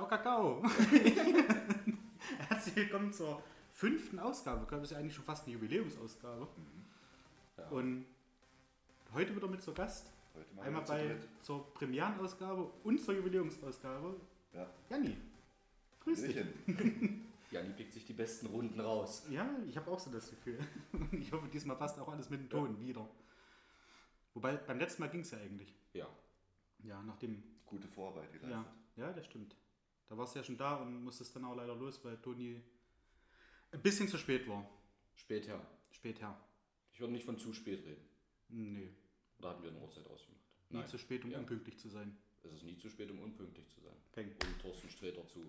[0.00, 0.62] Ciao, Kakao.
[2.48, 4.66] Herzlich willkommen zur fünften Ausgabe.
[4.70, 6.48] Das ist ja eigentlich schon fast eine Jubiläumsausgabe.
[7.58, 7.68] Ja.
[7.68, 8.06] Und
[9.12, 10.10] heute wieder mit zur Gast.
[10.34, 11.28] Heute mal Einmal bei dritt.
[11.42, 14.16] zur Premierenausgabe und zur Jubiläumsausgabe.
[14.54, 14.70] Ja.
[14.88, 15.18] Janni,
[16.02, 16.36] grüß dich.
[16.36, 17.26] Hallöchen.
[17.50, 19.26] Jani pickt sich die besten Runden raus.
[19.28, 20.58] Ja, ich habe auch so das Gefühl.
[21.12, 23.06] Ich hoffe, diesmal passt auch alles mit dem Ton wieder.
[24.32, 25.74] Wobei, beim letzten Mal ging es ja eigentlich.
[25.92, 26.06] Ja.
[26.84, 27.42] Ja, nachdem.
[27.66, 28.64] Gute Vorarbeit geleistet.
[28.96, 29.54] Ja, ja, das stimmt.
[30.10, 32.60] Da warst du ja schon da und musstest dann auch leider los, weil Toni
[33.70, 34.68] ein bisschen zu spät war.
[35.14, 35.64] Später.
[35.92, 36.36] Spät her.
[36.92, 38.04] Ich würde nicht von zu spät reden.
[38.48, 38.92] Nee,
[39.38, 40.40] Oder hatten wir eine Uhrzeit ausgemacht?
[40.70, 41.38] nie zu spät, um Ja.
[41.38, 42.16] unpünktlich zu sein.
[42.42, 43.94] Es ist nie zu spät, um unpünktlich zu sein.
[44.12, 44.32] Peng.
[44.44, 45.44] Um Thorsten Sträter zu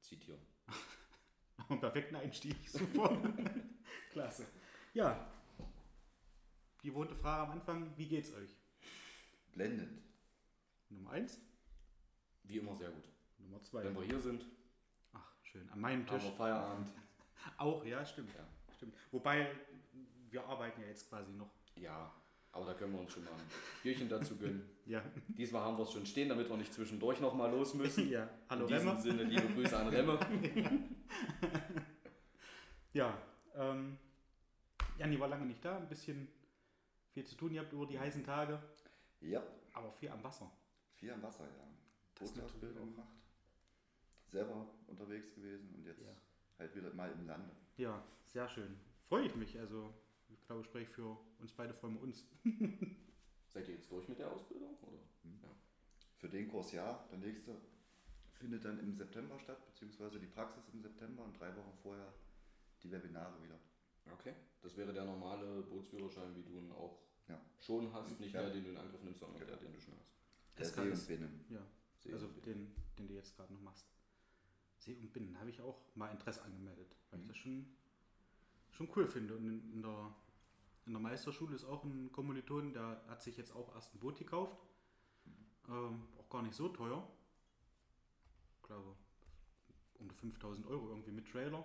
[0.00, 0.40] zitieren.
[1.68, 3.16] Einen perfekten Einstieg, super.
[4.10, 4.46] Klasse.
[4.92, 5.32] Ja.
[6.82, 8.56] Die gewohnte Frage am Anfang, wie geht's euch?
[9.52, 10.02] Blendend.
[10.88, 11.40] Nummer eins,
[12.42, 13.08] Wie immer sehr gut.
[13.44, 13.84] Nummer zwei.
[13.84, 14.44] Wenn wir hier sind,
[15.12, 15.68] Ach, schön.
[15.70, 16.24] An meinem haben Tisch.
[16.28, 16.92] wir Feierabend.
[17.58, 18.30] Auch, ja, stimmt.
[18.34, 18.46] Ja.
[18.76, 18.94] stimmt.
[19.10, 19.50] Wobei,
[20.30, 21.50] wir arbeiten ja jetzt quasi noch.
[21.76, 22.10] Ja,
[22.52, 23.40] aber da können wir uns schon mal ein
[23.82, 24.68] Bierchen dazu gönnen.
[24.86, 25.02] Ja.
[25.28, 28.06] Diesmal haben wir es schon stehen, damit wir nicht zwischendurch nochmal los müssen.
[28.10, 28.28] ja.
[28.50, 29.00] Hallo In diesem Remmer.
[29.00, 30.18] Sinne, liebe Grüße an Remme.
[32.92, 33.16] Ja.
[33.54, 33.96] Ähm,
[34.98, 36.28] Janni war lange nicht da, ein bisschen
[37.12, 37.52] viel zu tun.
[37.52, 38.62] Ihr habt über die heißen Tage,
[39.20, 40.50] Ja, aber viel am Wasser.
[40.96, 41.64] viel am Wasser, ja.
[42.18, 43.08] Das Bootsausbildung gemacht.
[44.34, 46.12] Selber unterwegs gewesen und jetzt Ja.
[46.58, 47.50] halt wieder mal im Lande.
[47.76, 48.76] Ja, sehr schön.
[49.08, 49.56] Freue ich mich.
[49.60, 49.94] Also,
[50.28, 52.26] ich glaube, ich spreche für uns beide, freuen wir uns.
[53.54, 54.76] Seid ihr jetzt durch mit der Ausbildung?
[54.82, 54.98] Oder?
[55.42, 55.48] Ja.
[56.16, 57.06] Für den Kurs ja.
[57.12, 57.54] Der nächste
[58.32, 62.12] findet dann im September statt, beziehungsweise die Praxis im September und drei Wochen vorher
[62.82, 63.58] die Webinare wieder.
[64.12, 64.34] Okay.
[64.62, 67.40] Das wäre der normale Bootsführerschein, wie du ihn auch Ja.
[67.60, 68.18] schon hast.
[68.18, 68.42] Nicht Ja.
[68.42, 70.12] der, den du in Angriff nimmst, sondern der, den du schon hast.
[70.58, 71.44] Der Es kann See es- und Binnen.
[71.50, 71.60] Ja,
[72.00, 73.86] See also den, den du jetzt gerade noch machst.
[74.84, 77.66] See und Binnen habe ich auch mal Interesse angemeldet, weil ich das schon,
[78.70, 79.34] schon cool finde.
[79.34, 80.14] Und in, in, der,
[80.86, 84.18] in der Meisterschule ist auch ein Kommiliton, der hat sich jetzt auch erst ein Boot
[84.18, 84.56] gekauft.
[85.68, 87.08] Ähm, auch gar nicht so teuer.
[88.56, 88.94] Ich glaube,
[89.94, 91.64] um die 5000 Euro irgendwie mit Trailer.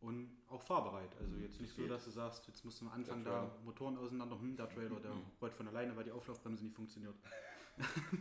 [0.00, 1.16] Und auch fahrbereit.
[1.18, 3.50] Also jetzt nicht so, dass du sagst, jetzt musst du am Anfang da.
[3.64, 4.38] Motoren auseinander.
[4.38, 7.16] Hm, der Trailer, der rollt von alleine, weil die Auflaufbremse nicht funktioniert.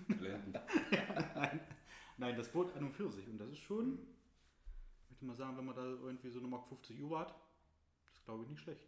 [0.07, 0.53] Blenden.
[1.35, 1.59] Nein,
[2.17, 3.27] das Boot an und für sich.
[3.27, 3.99] Und das ist schon,
[5.09, 7.35] ich würde mal sagen, wenn man da irgendwie so eine Mark 50 Uhr hat,
[8.09, 8.87] das glaube ich nicht schlecht.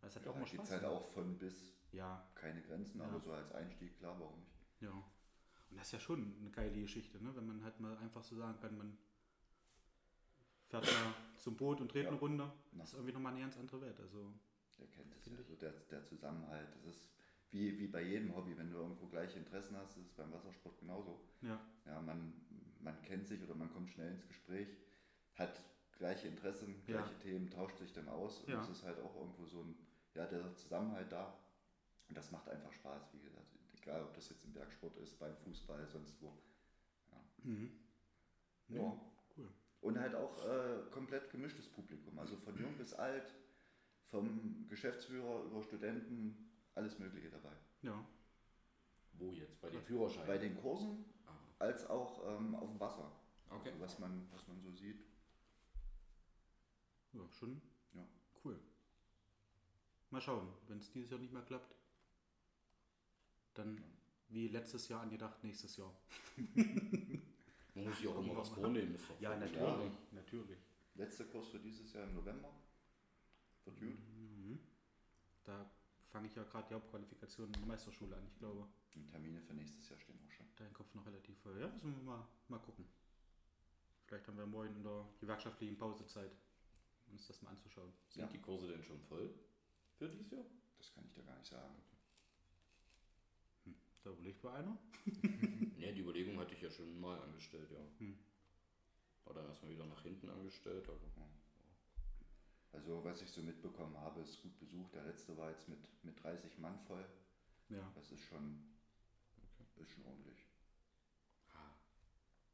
[0.00, 0.68] Das hat ja auch Ja, mal die Spaß.
[0.68, 3.06] Zeit auch von bis Ja, keine Grenzen, Ja.
[3.06, 4.52] aber so als Einstieg, klar, warum nicht?
[4.80, 4.90] ja.
[5.68, 7.34] Und das ist ja schon eine geile Geschichte, ne?
[7.34, 8.96] wenn man halt mal einfach so sagen kann, man
[10.68, 12.10] fährt da zum Boot und dreht Ja.
[12.10, 12.44] eine Runde.
[12.44, 12.52] Ja.
[12.78, 13.98] Das ist irgendwie nochmal eine ganz andere Welt.
[13.98, 14.32] Also,
[14.78, 16.68] Der kennt es, Finde also der, der Zusammenhalt.
[16.76, 17.08] Das ist
[17.50, 20.78] wie, wie bei jedem Hobby, wenn du irgendwo gleiche Interessen hast, ist es beim Wassersport
[20.78, 21.20] genauso.
[21.42, 22.32] ja, Ja, man,
[22.80, 24.68] man kennt sich oder man kommt schnell ins Gespräch,
[25.34, 25.62] hat
[25.92, 27.00] gleiche Interessen, Ja.
[27.00, 28.60] gleiche Themen, tauscht sich dann aus und Ja.
[28.62, 29.76] es ist halt auch irgendwo so ein,
[30.14, 31.36] ja, der Zusammenhalt da.
[32.08, 33.46] Und das macht einfach Spaß, wie gesagt.
[33.82, 36.32] Egal, ob das jetzt im Bergsport ist, beim Fußball, sonst wo.
[37.44, 37.70] mhm.
[38.68, 38.80] Ja.
[39.36, 39.48] cool.
[39.80, 43.32] Und halt auch äh, komplett gemischtes Publikum, also von jung bis alt,
[44.06, 47.52] vom Geschäftsführer über Studenten, alles Mögliche dabei.
[47.82, 48.04] Ja,
[49.14, 49.60] Wo jetzt?
[49.60, 50.26] Bei den Führerscheinen?
[50.26, 53.10] Bei den Kursen Ah, als auch ähm, auf dem Wasser,
[53.50, 53.70] okay.
[53.70, 55.04] also was, man, was man so sieht.
[57.12, 57.60] ja, schon
[57.94, 58.06] Ja.
[58.44, 58.58] cool.
[60.10, 61.74] Mal schauen, wenn es dieses Jahr nicht mehr klappt,
[63.54, 63.82] dann
[64.28, 65.92] wie letztes Jahr angedacht, nächstes Jahr.
[67.74, 68.94] Man muss sich auch immer was vornehmen.
[68.94, 69.92] Ist doch Ja, natürlich.
[70.12, 70.58] natürlich.
[70.94, 72.50] Letzter Kurs für dieses Jahr im November.
[73.64, 73.88] Wird gut.
[73.88, 74.58] Mhm.
[75.44, 75.70] Da
[76.16, 78.26] fange ich ja gerade die Hauptqualifikation in der Meisterschule an.
[78.26, 80.46] Ich glaube, Und Termine für nächstes Jahr stehen auch schon.
[80.56, 81.60] dein Kopf noch relativ voll.
[81.60, 82.86] Ja, müssen wir mal, mal gucken.
[84.06, 86.30] Vielleicht haben wir morgen in der gewerkschaftlichen Pausezeit,
[87.10, 87.92] uns das mal anzuschauen.
[88.08, 88.28] Sind Ja.
[88.28, 89.28] die Kurse denn schon voll
[89.98, 90.46] für dieses Jahr?
[90.78, 91.74] Das kann ich dir gar nicht sagen.
[94.02, 94.78] Da überlegt mal einer.
[95.76, 97.78] Ne, die Überlegung hatte ich ja schon mal angestellt, ja.
[97.98, 98.16] Hm.
[99.26, 100.98] War dann erstmal wieder nach hinten angestellt, aber
[102.76, 104.94] Also was ich so mitbekommen habe, ist gut besucht.
[104.94, 107.04] Der letzte war jetzt mit, mit 30 Mann voll.
[107.70, 108.62] Ja, Das ist schon,
[109.76, 110.44] ist schon ordentlich.
[111.54, 111.72] ah,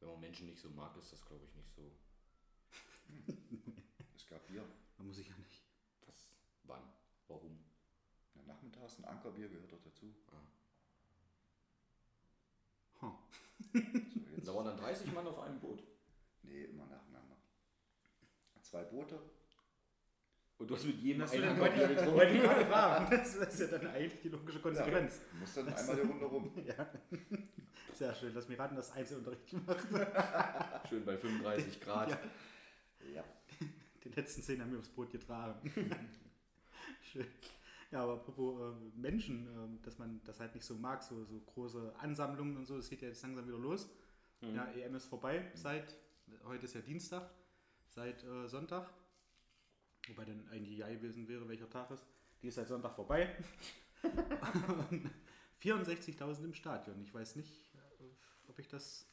[0.01, 1.83] wenn man Menschen nicht so mag, ist das glaube ich nicht so.
[4.15, 4.65] Es gab Bier.
[4.97, 5.61] da muss ich ja nicht.
[6.07, 6.25] Was?
[6.65, 6.83] Wann?
[7.29, 7.59] Warum?
[8.35, 10.15] Ja, nachmittags ein Ankerbier gehört doch dazu.
[10.31, 10.47] Ah.
[13.03, 13.13] Huh.
[13.73, 13.81] So,
[14.47, 15.83] Da waren dann 30 Mann auf einem Boot.
[16.43, 17.37] nee, immer nacheinander.
[18.63, 19.21] Zwei Boote
[20.63, 22.15] Und du hast mit jedem Das einen ich getrunken.
[22.15, 23.11] wollte ich gerade fragen.
[23.11, 25.21] Das ist ja dann eigentlich die logische Konsequenz.
[25.33, 26.53] Du musst dann einmal die Runde rum.
[26.65, 26.89] Ja.
[27.95, 28.33] Sehr schön.
[28.33, 29.87] Lass mich raten, dass Einzelunterricht gemacht.
[30.89, 32.11] Schön bei 35 Grad.
[32.11, 32.19] Ja.
[33.13, 33.25] Ja.
[34.05, 35.69] Die letzten zehn haben wir aufs Brot getragen.
[37.03, 37.27] Schön.
[37.91, 41.41] Ja, aber apropos äh, Menschen, äh, dass man das halt nicht so mag, so, so
[41.41, 43.91] große Ansammlungen und so, das geht ja jetzt langsam wieder los.
[44.41, 44.55] Mhm.
[44.55, 45.97] Ja, EM ist vorbei seit,
[46.45, 47.29] heute ist ja Dienstag,
[47.89, 48.89] seit äh, Sonntag.
[50.09, 52.05] Wobei dann eigentlich ja gewesen wäre, welcher Tag ist.
[52.43, 53.37] Die ist seit Sonntag vorbei.
[54.91, 55.11] Und
[55.63, 57.01] 64.000 im Stadion.
[57.03, 58.05] Ich weiß nicht, äh,
[58.49, 59.07] ob ich das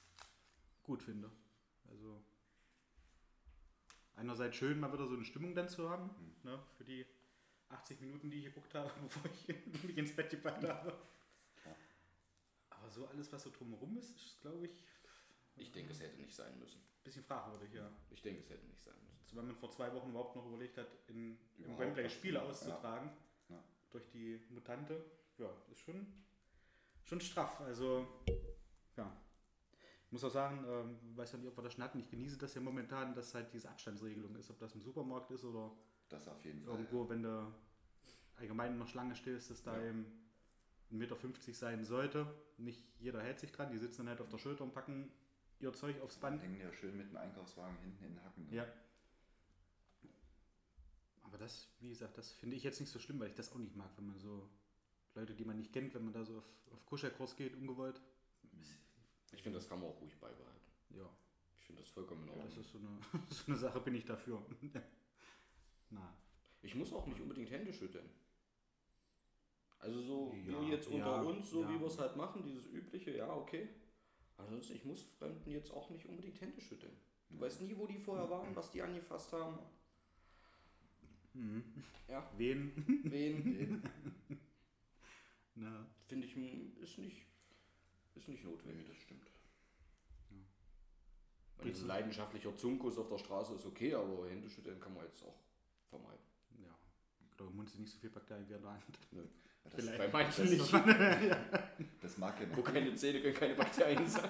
[0.83, 1.29] gut finde.
[1.89, 2.23] Also
[4.15, 6.05] einerseits schön, mal wieder so eine Stimmung dann zu haben,
[6.43, 6.49] Mhm.
[6.49, 7.05] ne, für die
[7.69, 9.47] 80 Minuten, die ich geguckt habe, bevor ich
[9.83, 10.89] mich ins Bett gepackt habe.
[11.65, 11.75] Ja.
[12.71, 14.83] Aber so alles, was so drumherum ist, ist, glaube ich,
[15.59, 16.81] Ich denke, es hätte nicht sein müssen.
[17.03, 17.89] bisschen fragwürdig, ja.
[18.09, 19.19] Ich denke, es hätte nicht sein müssen.
[19.23, 22.39] Also wenn man vor zwei Wochen überhaupt noch überlegt hat, in, im Überhaupt Wembley Spiele
[22.39, 23.11] zu- auszutragen,
[23.49, 23.63] Ja.
[23.89, 25.03] durch die Mutante,
[25.37, 26.05] ja, ist schon,
[27.03, 27.59] schon straff.
[27.61, 28.07] Also,
[28.97, 29.11] ja.
[30.05, 32.37] Ich muss auch sagen, ähm, weiß ja nicht, ob wir das schon hatten, ich genieße
[32.37, 35.71] das ja momentan, dass halt diese Abstandsregelung ist, ob das im Supermarkt ist oder
[36.09, 36.73] Das auf jeden Fall.
[36.73, 37.53] irgendwo, wenn du
[38.37, 39.89] allgemein in der Schlange stehst, dass da Ja.
[39.89, 40.05] eben
[40.91, 42.25] 1,50 Meter sein sollte.
[42.57, 45.11] Nicht jeder hält sich dran, die sitzen dann halt auf der Schulter und packen
[45.59, 46.41] ihr Zeug aufs Band.
[46.41, 48.47] hängen ja schön mit dem Einkaufswagen hinten in den Hacken.
[48.49, 48.55] ne?
[48.55, 48.65] Ja.
[51.21, 53.57] Aber das, wie gesagt, das finde ich jetzt nicht so schlimm, weil ich das auch
[53.59, 54.49] nicht mag, wenn man so
[55.15, 58.01] Leute, die man nicht kennt, wenn man da so auf, auf Kuschelkurs geht, ungewollt.
[59.31, 60.59] Ich finde, das kann man auch ruhig beibehalten.
[60.89, 61.07] Ja,
[61.59, 62.59] Ich finde das vollkommen in das Ordnung.
[62.61, 64.43] ist so eine, so eine Sache, bin ich dafür.
[65.91, 66.15] Na,
[66.63, 68.09] Ich muss auch nicht unbedingt Hände schütteln.
[69.79, 71.69] Also so Ja, jetzt unter ja, uns, so ja.
[71.69, 73.69] wie wir es halt machen, dieses übliche, ja, okay.
[74.39, 76.95] Ansonsten, ich muss Fremden jetzt auch nicht unbedingt Hände schütteln.
[77.29, 77.41] Du Ja.
[77.41, 79.59] weißt nie, wo die vorher waren, was die angefasst haben.
[81.33, 81.63] mhm.
[82.07, 82.71] Ja, wen?
[83.03, 83.83] wen,
[85.55, 86.35] Na, finde ich,
[86.81, 87.25] ist nicht,
[88.15, 88.87] ist nicht notwendig.
[88.87, 89.29] das stimmt.
[91.57, 95.21] Weil ein leidenschaftlicher Zunkus auf der Straße ist okay, aber Hände schütteln kann man jetzt
[95.23, 95.35] auch
[95.89, 96.23] vermeiden.
[96.63, 96.73] ja.
[97.29, 98.97] Ich glaube, im Mund sind nicht so viel Bakterien wie an der Hand.
[99.65, 99.97] Das, Vielleicht.
[99.99, 100.73] Bei manchen das- nicht.
[102.01, 104.29] das mag ja Wo noch, keine Zähne können keine Bakterien sein.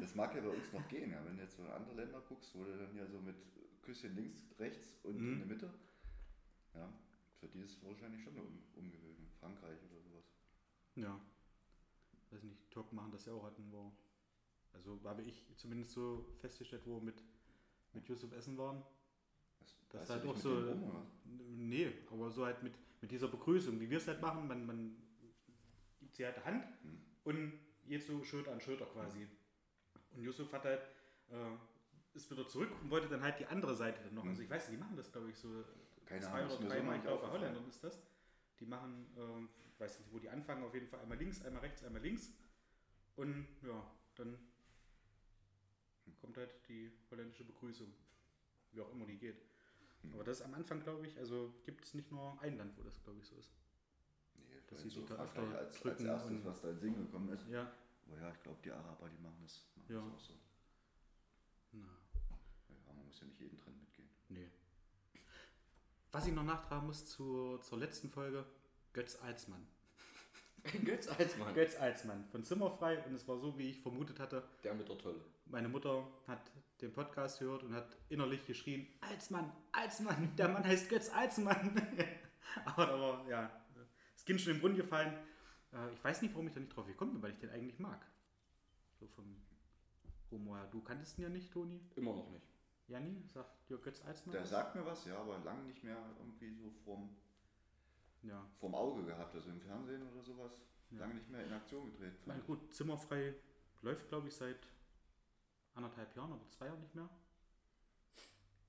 [0.00, 1.10] das mag ja bei uns noch gehen.
[1.12, 1.24] Ja.
[1.24, 3.36] Wenn du jetzt so in andere Länder guckst, wo du dann ja so mit
[3.82, 5.32] Küsschen links, rechts und Mhm.
[5.34, 5.74] in der Mitte.
[6.74, 6.92] Ja,
[7.40, 9.28] für die ist es wahrscheinlich schon eine um Umgewöhnung.
[9.40, 10.24] Frankreich oder sowas.
[10.96, 11.20] Ja.
[12.30, 13.92] Weiß nicht, Türken machen das ja auch, hatten wo.
[14.72, 17.22] Also habe ich zumindest so festgestellt, wo wir mit,
[17.94, 18.82] mit Yusuf essen waren.
[19.60, 20.58] Das, Das halt auch so.
[20.58, 20.92] rum?
[21.24, 24.96] Nee, aber so halt mit, mit dieser Begrüßung, wie wir es halt machen, man, man
[26.00, 27.00] gibt sie halt die Hand Hm.
[27.24, 27.52] und
[27.86, 29.26] jetzt so Schulter an Schulter quasi.
[30.10, 30.82] Und Yusuf hat halt,
[31.30, 34.22] äh, ist wieder zurück und wollte dann halt die andere Seite dann noch.
[34.22, 34.30] Hm.
[34.30, 35.64] Also ich weiß nicht, die machen das glaube ich so
[36.06, 37.32] Keine zwei Ahnung, oder dreimal, ich glaube bei.
[37.32, 38.02] Holländern ist das.
[38.58, 39.06] Die machen,
[39.72, 42.32] ich weiß nicht, wo die anfangen, auf jeden Fall einmal links, einmal rechts, einmal links.
[43.14, 44.36] Und ja, dann
[46.20, 47.92] kommt halt die holländische Begrüßung.
[48.72, 49.40] Wie auch immer die geht.
[50.14, 52.82] Aber das ist am Anfang, glaube ich, also gibt es nicht nur ein Land, wo
[52.82, 53.50] das, glaube ich, so ist.
[54.36, 57.46] Nee, das sie so da öfter als, als erstes, was da in Sinn gekommen ist.
[57.48, 57.70] Ja.
[58.06, 60.00] Aber ja, ich glaube, die Araber, die machen das, machen Ja.
[60.00, 60.34] das auch so.
[61.72, 61.86] Na,
[62.68, 64.08] Ja, man muss ja nicht jeden Trend mitgehen.
[64.28, 64.48] nee.
[66.10, 68.44] Was ich noch nachtragen muss zur, zur letzten Folge,
[68.94, 69.66] Götz Alsmann.
[70.84, 71.54] Götz Alsmann.
[71.54, 74.42] Götz Alsmann von Zimmerfrei und es war so, wie ich vermutet hatte.
[74.64, 75.20] Der mit der Tolle.
[75.50, 76.50] Meine Mutter hat
[76.80, 81.74] den Podcast gehört und hat innerlich geschrien, Alsmann, Alsmann, der Mann heißt Götz Alsmann.
[82.66, 83.50] aber, aber ja,
[84.14, 85.12] das Kind schon im Brunnen gefallen.
[85.72, 87.78] Äh, Ich weiß nicht, warum ich da nicht drauf gekommen bin, weil ich den eigentlich
[87.78, 88.04] mag.
[89.00, 89.36] So vom
[90.30, 90.66] Humor.
[90.70, 91.80] Du kanntest ihn ja nicht, Toni?
[91.96, 92.46] Immer noch nicht.
[92.86, 94.32] Janni, sagt dir Götz Alsmann?
[94.32, 94.50] Der was?
[94.50, 97.16] sagt mir was, ja, aber lange nicht mehr irgendwie so vorm,
[98.22, 98.44] Ja.
[98.60, 100.62] vorm Auge gehabt, also im Fernsehen oder sowas.
[100.90, 101.00] Ja.
[101.00, 101.90] Lange nicht mehr in Aktion.
[102.20, 103.34] Ich meine, gut, Zimmerfrei
[103.82, 104.56] läuft, glaube ich, seit
[105.78, 107.08] anderthalb Jahren oder zwei Jahren nicht mehr.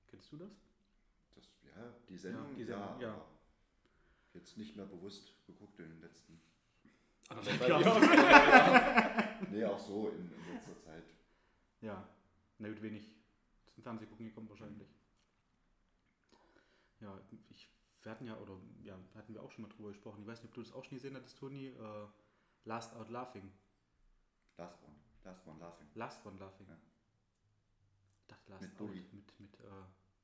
[0.08, 0.52] Kennst du das?
[1.36, 3.14] Das, ja, die Sendung, die Sendung, ja.
[3.14, 3.26] aber
[4.34, 6.40] Jetzt nicht mehr bewusst geguckt in den letzten.
[7.30, 9.40] Anderthalb Ja.
[9.52, 11.04] Nee, auch so in, in letzter Zeit.
[11.82, 12.08] Ja,
[12.58, 13.16] na gut, wenig
[13.72, 14.88] zum Fernsehen gucken gekommen wahrscheinlich.
[17.00, 17.70] Ja, ich,
[18.04, 20.22] wir hatten ja, oder ja, hatten wir auch schon mal drüber gesprochen.
[20.22, 21.68] Ich weiß nicht, ob du das auch schon gesehen hattest, Toni.
[21.68, 22.08] Äh,
[22.66, 23.52] Last Out Laughing.
[24.58, 24.96] Last one.
[25.24, 25.88] Last one laughing.
[25.96, 26.68] Last One Laughing.
[26.68, 26.78] Ja.
[28.30, 28.78] Ich dachte Last Mit.
[28.78, 29.06] Bulli.
[29.12, 29.64] Mit, mit äh,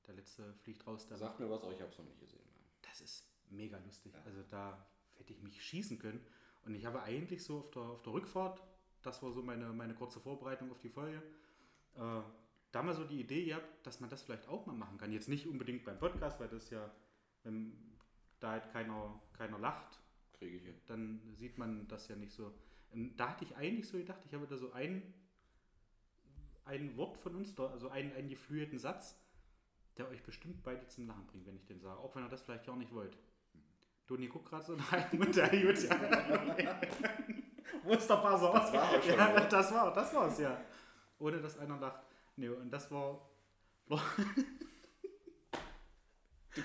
[0.06, 1.08] der letzte fliegt raus.
[1.08, 2.44] Der Sagt mir was, aber ich habe es noch nicht gesehen.
[2.82, 4.14] Das ist mega lustig.
[4.14, 4.22] Ja.
[4.26, 4.86] Also da
[5.16, 6.24] hätte ich mich schießen können.
[6.66, 8.62] Und ich habe eigentlich so auf der, auf der Rückfahrt,
[9.02, 11.22] das war so meine, meine kurze Vorbereitung auf die Folge,
[11.96, 12.22] äh,
[12.72, 15.12] da mal so die Idee gehabt, dass man das vielleicht auch mal machen kann.
[15.12, 16.92] Jetzt nicht unbedingt beim Podcast, weil das ja,
[17.44, 17.98] wenn
[18.40, 20.00] da halt keiner, keiner lacht,
[20.38, 22.54] Kriege ich dann sieht man das ja nicht so.
[22.92, 25.14] Und da hatte ich eigentlich so gedacht, ich habe da so ein,
[26.66, 29.16] ein Wort von uns, da, also einen, einen geflügelten Satz,
[29.98, 32.00] der euch bestimmt beide zum Lachen bringt, wenn ich den sage.
[32.00, 33.18] Auch wenn ihr das vielleicht gar nicht wollt.
[34.08, 36.80] Toni guckt gerade so rein und der gut, ja.
[37.84, 38.52] Wo ist der Buzzer?
[38.54, 40.62] Das war auch schon, ja, das war, das war's, ja.
[41.20, 42.04] Ohne dass einer lacht.
[42.36, 43.30] Nee, und das war.
[43.88, 43.98] Du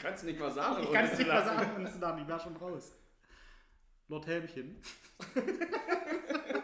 [0.01, 0.83] kannst nicht mal sagen.
[0.83, 2.93] Ich kann es nicht mehr sagen, und es ist ich war schon raus.
[4.09, 4.81] Lord Helmchen.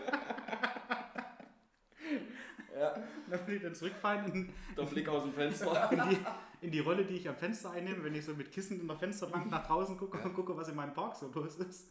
[2.78, 2.94] Ja,
[3.30, 5.90] Dann will ich dann zurückfallen in, der Blick aus dem Fenster.
[5.92, 6.18] in, die,
[6.60, 8.96] in die Rolle, die ich am Fenster einnehme, wenn ich so mit Kissen in der
[8.96, 11.88] Fensterbank nach draußen gucke und gucke, was in meinem Park so los ist.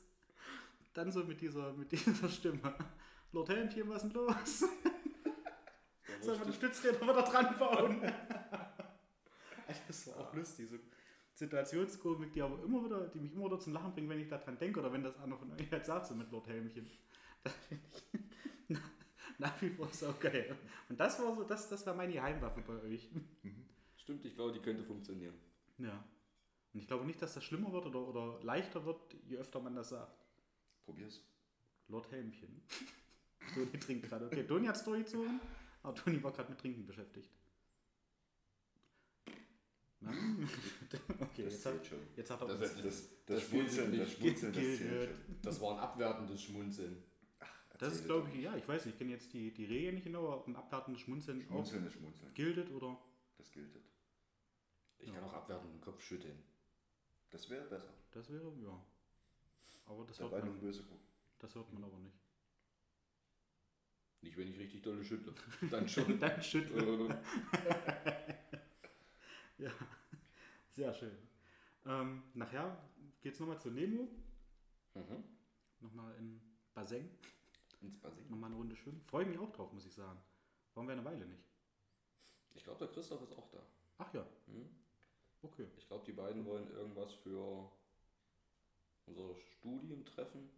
[0.93, 2.73] Dann so mit dieser, mit dieser Stimme.
[3.31, 4.63] Lord Helmchen, was ist denn los?
[6.21, 8.01] Sollen wir die Stützräder wieder dran bauen?
[9.87, 10.69] das war auch lustig.
[10.69, 10.77] So
[11.33, 14.57] Situationskomik, die aber immer wieder, die mich immer wieder zum Lachen bringt, wenn ich daran
[14.57, 16.89] denke oder wenn das einer von euch jetzt sagt, so mit Lord Helmchen.
[17.43, 18.24] Das finde ich
[19.39, 20.55] nach wie vor so geil.
[20.89, 23.09] Und das war so, das, das war meine Geheimwaffe bei euch.
[23.97, 25.35] Stimmt, ich glaube, die könnte funktionieren.
[25.77, 26.03] Ja.
[26.73, 29.75] Und ich glaube nicht, dass das schlimmer wird oder, oder leichter wird, je öfter man
[29.75, 30.25] das sagt.
[30.85, 31.21] Probier's.
[31.87, 32.61] Lord Helmchen.
[33.53, 34.25] Toni trinkt gerade.
[34.27, 35.39] Okay, Toni hat es durchgezogen,
[35.83, 37.29] aber Toni war gerade mit Trinken beschäftigt.
[40.01, 40.11] Na?
[41.19, 41.97] Okay, Das jetzt hat, schon.
[42.15, 42.63] jetzt hat er Das uns.
[42.71, 44.17] ist- Das, das, Das Schmunzeln, das nicht.
[44.19, 45.35] Schmunzeln, das zählt schon.
[45.41, 47.03] Das war ein abwertendes Schmunzeln.
[47.77, 50.05] Das ist, glaube ich, ja, ich weiß nicht, ich kenne jetzt die, die Regeln nicht
[50.05, 52.33] genau, ob ein abwertendes Schmunzeln auch Schmunzeln ist Schmunzeln.
[52.33, 52.97] giltet oder.
[53.37, 53.75] Das gilt.
[54.99, 56.41] Ich kann auch abwertend den Kopf schütteln.
[57.29, 57.93] Das wäre besser.
[58.11, 58.81] Das wäre, ja.
[59.87, 61.05] Aber das Dabei hört, man, böse gucken.
[61.39, 62.17] das hört man aber nicht.
[64.21, 65.33] Nicht, wenn ich richtig dolle schüttle.
[65.69, 66.19] Dann schon.
[66.19, 67.11] Dann schütteln.
[67.11, 67.17] Äh,
[69.57, 69.71] Ja,
[70.69, 71.17] sehr schön.
[71.85, 72.77] Ähm, nachher
[73.21, 74.09] geht es nochmal zu Nemo,
[74.93, 75.23] mhm.
[75.79, 76.41] nochmal in
[76.73, 77.09] Baseng,
[77.85, 78.29] Ins Bassin.
[78.29, 79.01] nochmal eine Runde schwimmen.
[79.05, 80.19] Freue mich auch drauf, muss ich sagen.
[80.73, 81.43] Waren wir eine Weile nicht.
[82.55, 83.59] Ich glaube, der Christoph ist auch da.
[83.97, 84.69] Ach ja, Hm?
[85.41, 85.67] okay.
[85.77, 87.69] Ich glaube, die beiden wollen irgendwas für
[89.05, 90.49] unser Studientreffen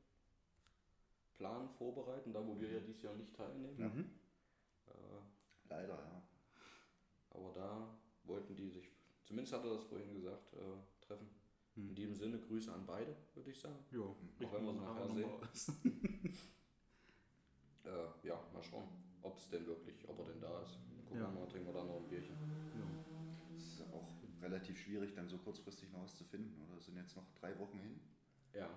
[1.36, 3.78] planen, vorbereiten, da wo wir ja dieses Jahr nicht teilnehmen.
[3.78, 4.10] Mhm.
[4.88, 6.22] Äh, Leider, ja.
[7.32, 8.90] aber da wollten die sich,
[9.24, 11.30] zumindest hat er das vorhin gesagt, äh, treffen.
[11.76, 11.90] Hm.
[11.90, 13.78] In diesem Sinne Grüße an beide, würde ich sagen.
[13.92, 15.04] Ja, Auch wenn wir es nachher
[15.42, 15.72] aus.
[17.88, 18.88] Äh, ja, mal schauen,
[19.22, 20.78] ob es denn wirklich, ob er denn da ist.
[21.06, 21.32] Gucken Ja.
[21.34, 22.36] wir mal, trinken wir dann noch ein Bierchen.
[22.36, 23.56] ja.
[23.56, 24.10] Es ist auch
[24.42, 26.62] relativ schwierig, dann so kurzfristig noch was zu finden.
[26.70, 28.00] Oder sind jetzt noch drei Wochen hin.
[28.54, 28.70] Ja.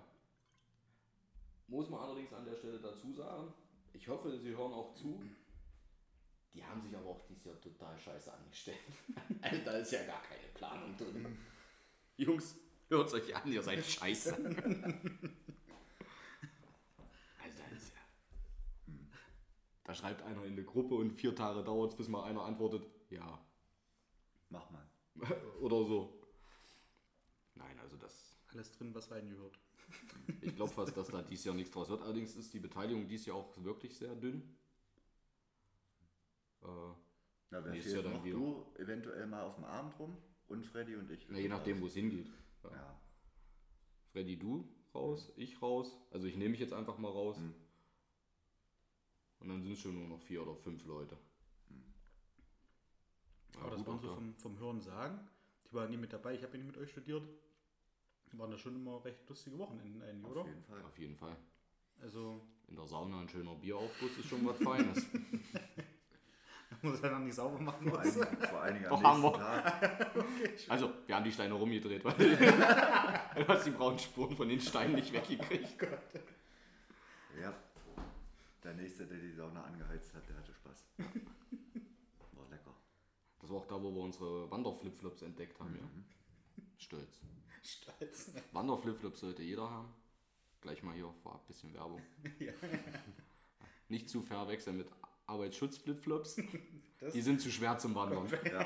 [1.66, 3.52] Muss man allerdings an der Stelle dazu sagen,
[3.92, 5.20] ich hoffe, Sie hören auch zu.
[6.54, 8.78] Die haben sich aber auch dieses Jahr total scheiße angestellt.
[9.42, 11.36] Also da ist ja gar keine Planung drin.
[12.16, 12.56] Jungs,
[12.88, 14.36] hört euch an, ihr seid scheiße.
[17.42, 18.00] Also das ist ja.
[19.90, 22.86] Da schreibt einer in eine Gruppe und vier Tage dauert es, bis mal einer antwortet,
[23.08, 23.44] ja.
[24.48, 24.88] Mach mal.
[25.60, 26.22] Oder so.
[27.56, 29.58] Nein, also das Alles drin, was reingehört.
[30.42, 32.02] Ich glaube fast, dass da dieses Jahr nichts draus wird.
[32.02, 34.56] Allerdings ist die Beteiligung dieses Jahr auch wirklich sehr dünn.
[36.62, 38.24] Äh, Na, wer Nächstes fehlt Jahr dann noch?
[38.24, 38.36] wieder.
[38.36, 40.16] Du eventuell mal auf dem Abend rum
[40.46, 41.26] und Freddy und ich.
[41.28, 42.30] na, je nachdem, wo es hingeht.
[42.62, 42.70] Ja.
[42.70, 43.00] Ja.
[44.12, 45.98] Freddy, du raus, ich raus.
[46.12, 47.38] Also ich nehme mich jetzt einfach mal raus.
[47.38, 47.56] Mhm.
[49.40, 51.16] Und dann sind es schon nur noch vier oder fünf Leute.
[53.54, 54.14] Ja, Aber das waren so da.
[54.14, 55.18] vom, vom Hören sagen.
[55.70, 56.34] Die waren nie mit dabei.
[56.34, 57.22] Ich habe ja nicht mit euch studiert.
[58.32, 60.46] Waren das schon immer recht lustige Wochenenden eigentlich, Auf oder?
[60.46, 60.82] jeden Fall.
[60.84, 61.36] Auf jeden Fall.
[62.00, 65.04] Also, In der Sauna ein schöner Bieraufguss ist schon was Feines.
[66.82, 67.88] muss er dann nicht sauber machen.
[67.88, 68.16] Vor Muss.
[68.20, 69.62] allen, vor allen Dingen Doch, am haben nächsten wir.
[69.62, 70.14] Tag.
[70.68, 72.14] Also, wir haben die Steine rumgedreht, weil
[73.36, 75.82] du hast die braunen Spuren von den Steinen nicht weggekriegt.
[77.40, 77.54] Ja.
[78.62, 80.84] Der nächste, der die Sauna angeheizt hat, der hatte Spaß.
[80.98, 82.74] War lecker.
[83.40, 85.78] Das war auch da, wo wir unsere Wanderflipflops entdeckt haben, Mhm.
[85.78, 86.62] ja.
[86.76, 87.22] Stolz.
[87.62, 88.32] Stolz.
[88.52, 89.92] Wanderflipflops sollte jeder haben.
[90.60, 92.02] Gleich mal hier vorab bisschen Werbung.
[92.38, 92.52] Ja.
[93.88, 94.88] Nicht zu verwechseln mit
[95.26, 96.36] Arbeitsschutzflipflops.
[97.14, 98.28] Die sind zu schwer zum Wandern.
[98.44, 98.64] Ja.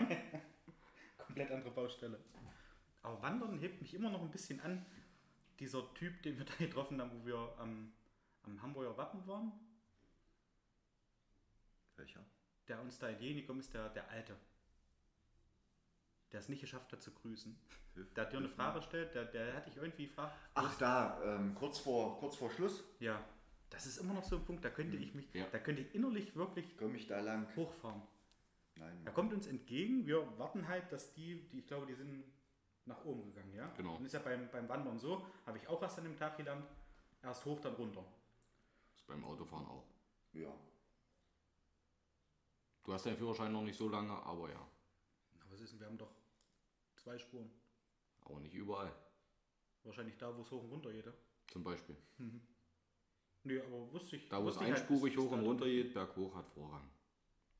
[1.18, 2.18] komplett andere Baustelle.
[3.02, 4.84] Aber Wandern hebt mich immer noch ein bisschen an.
[5.60, 7.92] Dieser Typ, den wir da getroffen haben, wo wir am,
[8.42, 9.52] am Hamburger Wappen waren,
[11.96, 12.24] Welcher?
[12.68, 14.34] der uns da entgegengekommen ist, der, der Alte.
[16.32, 17.54] Der es nicht geschafft hat zu grüßen.
[18.16, 20.34] Der hat dir eine Frage gestellt, der, der hat dich irgendwie gefragt.
[20.54, 23.22] Ach, da, ähm, kurz, vor, kurz vor Schluss Ja,
[23.70, 25.46] das ist immer noch so ein Punkt, da könnte ich mich, Ja.
[25.52, 27.46] da könnte ich innerlich wirklich komme ich da lang.
[27.54, 28.02] hochfahren.
[28.74, 29.06] schneiden.
[29.06, 32.24] Er kommt uns entgegen, wir warten halt, dass die, die ich glaube, die sind
[32.86, 33.68] nach oben gegangen, ja?
[33.76, 33.96] Genau.
[33.96, 36.66] Und ist ja beim, beim Wandern so, habe ich auch erst an dem Tag gelernt,
[37.22, 38.04] erst hoch, dann runter.
[38.96, 39.84] Ist beim Autofahren auch.
[40.32, 40.52] Ja.
[42.84, 44.68] Du hast deinen Führerschein noch nicht so lange, aber ja.
[45.38, 46.14] Na, was ist denn, wir haben doch
[46.96, 47.50] zwei Spuren.
[48.24, 48.92] Aber nicht überall.
[49.84, 51.06] Wahrscheinlich da, wo es hoch und runter geht.
[51.06, 51.12] ja?
[51.50, 51.96] Zum Beispiel.
[53.42, 54.28] Nee, aber wusste ich.
[54.28, 56.88] Da, wo es wusste ich halt, einspurig hoch und da- runter geht, berghoch hat Vorrang.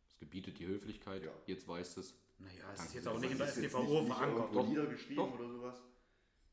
[0.07, 1.23] Es gebietet die Höflichkeit.
[1.25, 1.33] Ja.
[1.47, 2.15] Jetzt weißt es.
[2.39, 4.39] Naja, es ist jetzt auch nicht in der Das jetzt STVO nicht, nicht verankert.
[4.41, 4.69] irgendwo Doch.
[4.69, 5.35] niedergeschrieben Doch.
[5.39, 5.83] oder sowas.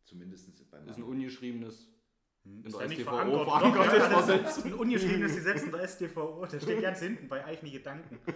[0.03, 1.87] Zumindest beim Ist ein ungeschriebenes.
[2.43, 6.45] In Ist der StVO das ist ein ungeschriebenes Gesetz in der StVO.
[6.49, 8.19] Das steht ganz hinten bei eigene Gedanken.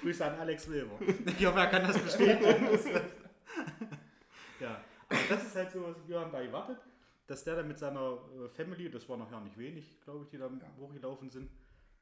[0.00, 0.98] Grüße an Alex Wilber.
[1.26, 2.68] Ich hoffe, er kann das bestätigen.
[4.60, 6.78] ja, aber das ist halt so, was wir haben da gewartet,
[7.26, 10.38] dass der dann mit seiner äh, Family, das war nachher nicht wenig, glaube ich, die
[10.38, 10.76] da Ja.
[10.78, 11.50] hochgelaufen sind,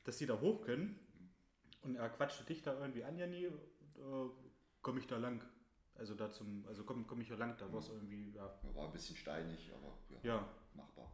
[0.05, 1.01] dass die da hoch können.
[1.85, 3.53] Und er quatschte dich da irgendwie an, Janni, äh,
[4.83, 5.43] komme ich da lang?
[5.97, 8.87] Also da zum, also komme komm ich da lang, da war es irgendwie, ja, War
[8.87, 10.49] ein bisschen steinig, aber ja, ja.
[10.75, 11.12] machbar.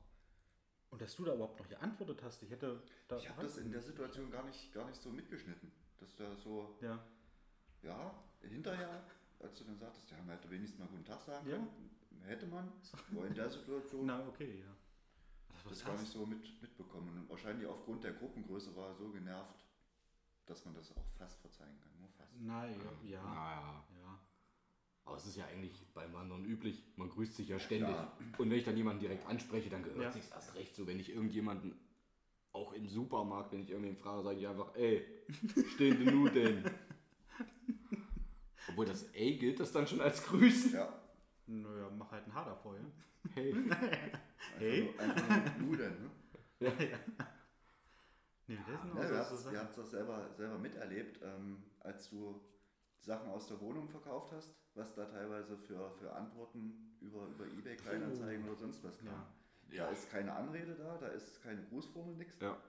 [0.91, 3.17] Und dass du da überhaupt noch geantwortet hast, ich hätte da.
[3.19, 5.71] Ich habe das in der Situation gar nicht, gar nicht so mitgeschnitten.
[5.99, 6.99] Dass da so, Ja,
[7.83, 9.05] ja, hinterher,
[9.39, 11.57] als du dann sagtest, ja, man hätte wenigstens mal guten Tag sagen Ja.
[11.57, 11.91] können,
[12.23, 12.73] hätte man,
[13.12, 15.69] aber in der Situation na okay, ja.
[15.69, 17.19] das gar nicht so mit, mitbekommen.
[17.19, 19.65] Und wahrscheinlich aufgrund der Gruppengröße war er so genervt,
[20.47, 21.92] dass man das auch fast verzeihen kann.
[22.00, 22.32] Nur fast.
[22.40, 23.23] Na ja, ja.
[23.23, 23.85] Naja.
[24.00, 24.18] ja.
[25.04, 26.85] Aber es ist ja eigentlich beim Wandern üblich.
[26.97, 27.88] Man grüßt sich ja ständig.
[27.88, 28.16] klar.
[28.38, 30.12] Und wenn ich dann jemanden direkt anspreche, dann gehört Ja.
[30.12, 30.87] sich's erst recht so.
[30.87, 31.75] Wenn ich irgendjemanden,
[32.52, 35.04] auch im Supermarkt, wenn ich irgendwen frage, sage ich einfach, ey,
[35.74, 36.64] stehende Nudeln.
[38.68, 40.72] Obwohl das ey gilt das dann schon als Grüßen.
[40.74, 40.88] Ja,
[41.46, 42.83] Naja, mach halt ein Haar davor, ja.
[43.35, 43.53] Hey.
[43.53, 43.79] einfach,
[44.59, 44.83] Hey.
[44.85, 46.11] nur, einfach nur Nudeln.
[46.61, 46.61] Ne?
[48.51, 52.41] Nee, das sind Ja, wir so, haben es das selber, selber miterlebt, ähm, als du
[52.99, 57.77] Sachen aus der Wohnung verkauft hast, was da teilweise für, für Antworten über, über Ebay,
[57.77, 59.25] Kleinanzeigen oder sonst was kam.
[59.71, 59.85] Ja.
[59.87, 62.41] Da ist keine Anrede da, da ist keine Grußformel, nix.
[62.41, 62.61] Ja.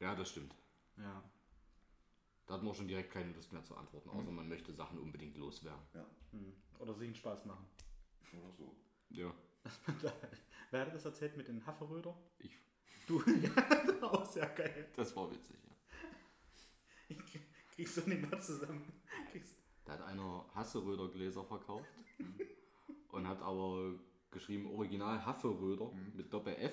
[0.00, 0.52] Ja, das stimmt.
[0.96, 1.22] Ja.
[2.46, 4.98] Da hat man auch schon direkt keine Lust mehr zu antworten, außer man möchte Sachen
[4.98, 5.80] unbedingt loswerden.
[5.94, 6.52] Ja, Hm.
[6.80, 7.66] Oder sich einen Spaß machen.
[8.32, 8.74] oder so.
[9.10, 9.32] Ja.
[10.72, 12.16] Wer hat das erzählt mit den Haferröder?
[12.38, 12.58] Ich,
[13.06, 13.50] Du, ja,
[14.02, 14.88] auch sehr geil.
[14.96, 17.16] das war witzig, ja.
[17.16, 17.40] Ich
[17.74, 18.84] kriegst du nicht mehr zusammen.
[19.30, 21.88] Kriegst, Da hat einer Hasseröder Gläser verkauft
[23.12, 23.94] und hat aber
[24.30, 26.72] geschrieben Original Hafferöder mit Doppel F.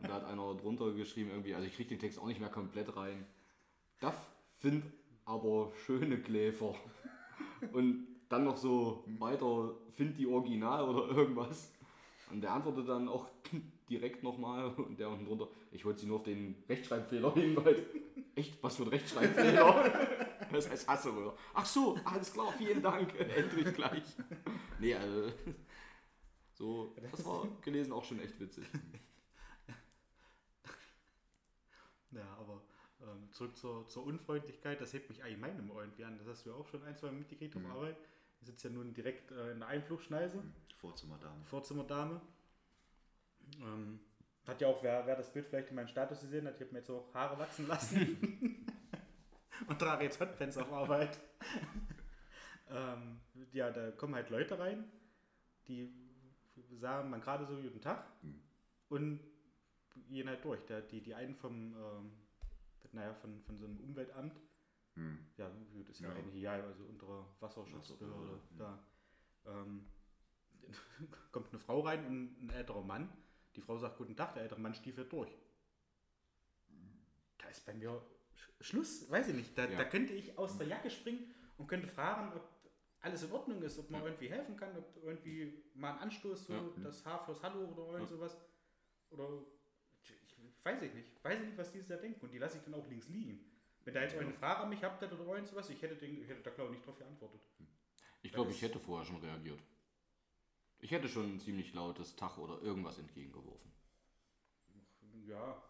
[0.00, 2.50] Und da hat einer drunter geschrieben irgendwie, also ich krieg den Text auch nicht mehr
[2.50, 3.26] komplett rein.
[4.00, 4.14] Das
[4.58, 4.84] find
[5.24, 6.74] aber schöne Gläfer.
[7.72, 11.72] Und dann noch so weiter, find die Original oder irgendwas.
[12.30, 13.28] Und der antwortet dann auch
[13.92, 17.84] direkt nochmal und der unten drunter, ich wollte sie nur auf den Rechtschreibfehler hinweisen.
[18.34, 18.62] Echt?
[18.62, 20.08] Was für ein Rechtschreibfehler?
[20.50, 21.34] Das heißt Hasseröder.
[21.54, 23.18] Ach so, alles klar, vielen Dank.
[23.18, 24.02] Endlich gleich.
[24.78, 25.32] Nee, also.
[26.52, 28.66] So, das war gelesen auch schon echt witzig.
[32.10, 32.60] ja, aber
[33.00, 36.18] ähm, zurück zur, zur Unfreundlichkeit, das hebt mich allgemein immer irgendwie an.
[36.18, 37.96] Das hast du ja auch schon ein, zwei Mal mitgekriegt auf Arbeit.
[38.42, 40.42] Ich sitze ja nun direkt äh, in der Einflugschneise.
[40.76, 41.42] Vorzimmerdame.
[41.46, 42.20] Vorzimmerdame.
[43.60, 44.00] Ähm,
[44.46, 46.72] hat ja auch, wer, wer das Bild vielleicht in meinem Status gesehen hat, ich habe
[46.72, 48.66] mir jetzt auch Haare wachsen lassen.
[49.68, 51.20] und trage jetzt Hotpants auf Arbeit.
[52.70, 53.20] ähm,
[53.52, 54.84] ja, da kommen halt Leute rein,
[55.68, 55.92] die
[56.72, 58.04] sagen man gerade so guten Tag
[58.88, 59.20] und
[60.08, 60.64] gehen halt durch.
[60.66, 62.12] Der, die, die einen vom, ähm,
[62.92, 64.40] naja, von, von so einem Umweltamt,
[64.94, 65.18] Hm.
[65.38, 66.14] ja, gut, ist ja, Ja.
[66.16, 68.32] eigentlich egal, also untere Wasserschutzbehörde.
[68.34, 68.78] Wasserbehörde, Da
[69.46, 69.86] ähm,
[71.32, 73.08] kommt eine Frau rein und ein älterer Mann.
[73.56, 75.30] Die Frau sagt Guten Tag, der ältere Mann stiefelt durch.
[77.38, 77.90] Da ist bei mir
[78.34, 79.56] Sch- Schluss, weiß ich nicht.
[79.58, 79.76] Da, Ja.
[79.78, 82.48] da könnte ich aus der Jacke springen und könnte fragen, ob
[83.00, 86.52] alles in Ordnung ist, ob man irgendwie helfen kann, ob irgendwie mal ein Anstoß, so
[86.54, 86.62] Ja.
[86.84, 88.36] das Haar fürs Hallo oder irgend sowas.
[89.10, 89.28] Oder
[90.02, 91.24] ich, ich weiß ich nicht.
[91.24, 92.20] Weiß ich nicht, was die da denken.
[92.24, 93.44] Und die lasse ich dann auch links liegen.
[93.84, 96.28] Wenn da jetzt eine Frage an mich habt oder irgend sowas, ich hätte, den, ich
[96.28, 97.40] hätte da glaube ich nicht drauf geantwortet.
[98.22, 99.58] Ich glaube, ich hätte vorher schon reagiert.
[100.82, 103.70] Ich hätte schon ein ziemlich lautes Tach oder irgendwas entgegengeworfen.
[105.26, 105.62] Ja,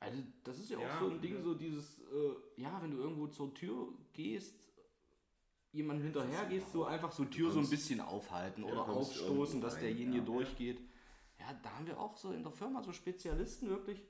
[0.00, 1.42] Also, das ist ja, Ja, auch so ein Ding, ja.
[1.42, 4.54] so dieses, äh, ja, wenn du irgendwo zur Tür gehst,
[5.72, 9.78] jemand hinterher gehst, so einfach so Tür so ein bisschen aufhalten ja, oder aufstoßen, dass
[9.78, 10.24] derjenige ja.
[10.24, 10.80] durchgeht.
[11.38, 14.02] Ja, da haben wir auch so in der Firma so Spezialisten wirklich,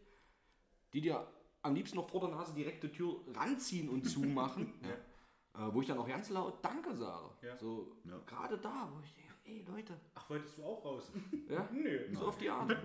[0.92, 1.26] die dir
[1.62, 4.72] am liebsten noch vor der Nase direkte Tür ranziehen und zumachen.
[4.82, 5.68] ja.
[5.68, 7.30] Äh, wo ich dann auch ganz laut Danke sage.
[7.42, 7.56] Ja.
[7.56, 8.18] So Ja.
[8.26, 9.98] gerade da, wo ich denke, ey Leute.
[10.14, 11.12] Ach, wolltest du auch raus?
[11.48, 11.68] Ja?
[11.72, 12.14] Nö.
[12.14, 12.76] So auf die Art.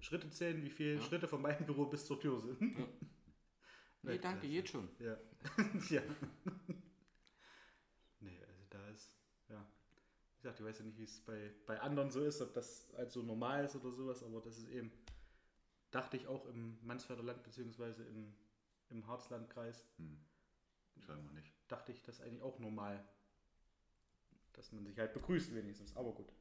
[0.00, 2.60] Schritte zählen, wie viele Schritte von meinem Büro bis zur Tür sind.
[4.04, 4.88] Nee, danke, jetzt schon.
[4.98, 5.16] Ja.
[5.90, 6.02] ja.
[8.18, 9.14] Nee, also da ist,
[9.48, 9.64] ja.
[10.34, 12.92] Wie gesagt, ich weiß ja nicht, wie es bei, bei anderen so ist, ob das
[12.96, 14.90] halt so normal ist oder sowas, aber das ist eben,
[15.92, 18.34] dachte ich auch im Mansfelder Land beziehungsweise im,
[18.90, 20.18] im Harzlandkreis, Hm.
[20.94, 21.52] Wir nicht.
[21.68, 23.04] dachte ich das eigentlich auch normal.
[24.54, 26.32] Dass man sich halt begrüßt wenigstens, aber gut.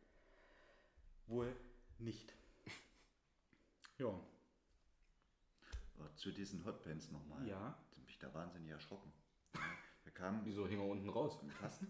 [1.28, 1.56] Wohl
[2.00, 2.34] nicht.
[3.98, 4.20] Ja.
[6.00, 7.48] Aber zu diesen Hotpants nochmal.
[7.48, 7.78] Ja.
[7.84, 9.14] Ich bin mich da wahnsinnig erschrocken.
[10.04, 11.40] Wir kamen Wieso hing er unten raus?
[11.62, 11.84] fast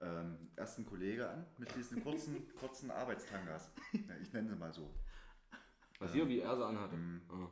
[0.00, 3.70] ähm, erst ein Kollege an mit diesen kurzen, kurzen Arbeitstangas.
[3.92, 4.90] Ja, ich nenne sie mal so.
[5.98, 6.96] Was hier, wie er sie anhatte.
[6.96, 7.22] Mhm.
[7.28, 7.50] Ah.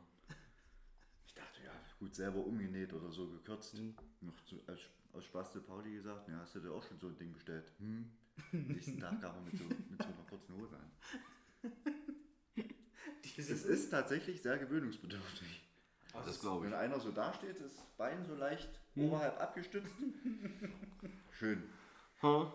[1.25, 3.75] Ich dachte, ja, gut, selber umgenäht oder so gekürzt.
[3.75, 3.95] Mhm.
[4.21, 4.79] Noch zu, aus,
[5.13, 7.71] aus Spaß zu Pauli gesagt, ja, hast du dir auch schon so ein Ding bestellt?
[7.79, 8.09] Hm.
[8.51, 10.91] Nächsten Tag kam er mit so, mit so einer kurzen Hose an.
[13.37, 15.63] Es ist tatsächlich sehr gewöhnungsbedürftig.
[16.13, 16.77] Das glaube Wenn ich.
[16.77, 19.05] einer so dasteht, das Bein so leicht Hm.
[19.05, 19.95] oberhalb abgestützt.
[21.31, 21.63] Schön.
[22.21, 22.53] Ha?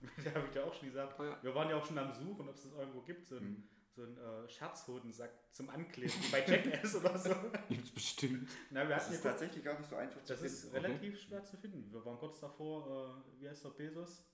[0.24, 1.18] Da habe ich dir auch schon gesagt.
[1.20, 1.42] Ah, ja.
[1.42, 3.68] Wir waren ja auch schon am Suchen, ob es das irgendwo gibt, so ein, Mhm.
[3.90, 7.34] so ein äh, Scherzhodensack zum Ankleben, wie bei Jackass oder so.
[7.68, 8.48] Gibt's bestimmt.
[8.70, 10.76] Na, wir Das hatten ist ja tatsächlich gar nicht so einfach zu Das ist finden.
[10.76, 11.90] relativ schwer zu finden.
[11.92, 14.24] Wir waren kurz davor, äh, wie heißt der Bezos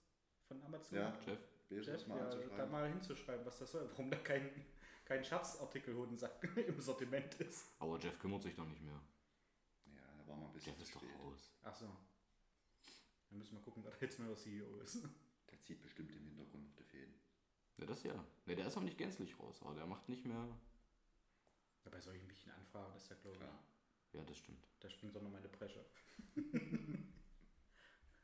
[0.49, 0.99] von Amazon?
[0.99, 1.39] Ja, Jeff.
[1.69, 4.51] Bezos Jeff, mal ja, da mal hinzuschreiben, was das soll, warum da kein,
[5.05, 7.67] kein Schatzartikelhodensack im Sortiment ist.
[7.79, 9.01] Aber Jeff kümmert sich doch nicht mehr.
[9.87, 11.55] Ja, da war mal ein bisschen Jeff ist doch raus.
[11.63, 11.87] Ach so.
[13.31, 15.05] Dann müssen wir gucken, wer da jetzt neuer CEO ist.
[15.63, 17.15] Zieht bestimmt im Hintergrund noch die Fäden.
[17.79, 18.25] Ja, das ja.
[18.47, 20.49] Ne, der ist noch nicht gänzlich raus, aber der macht nicht mehr.
[21.85, 23.59] Ja, bei solchen wichtigen Anfragen ist ja, glaube ich, Klar.
[24.13, 24.69] Ja, das stimmt.
[24.81, 25.85] da springt doch noch meine Bresche.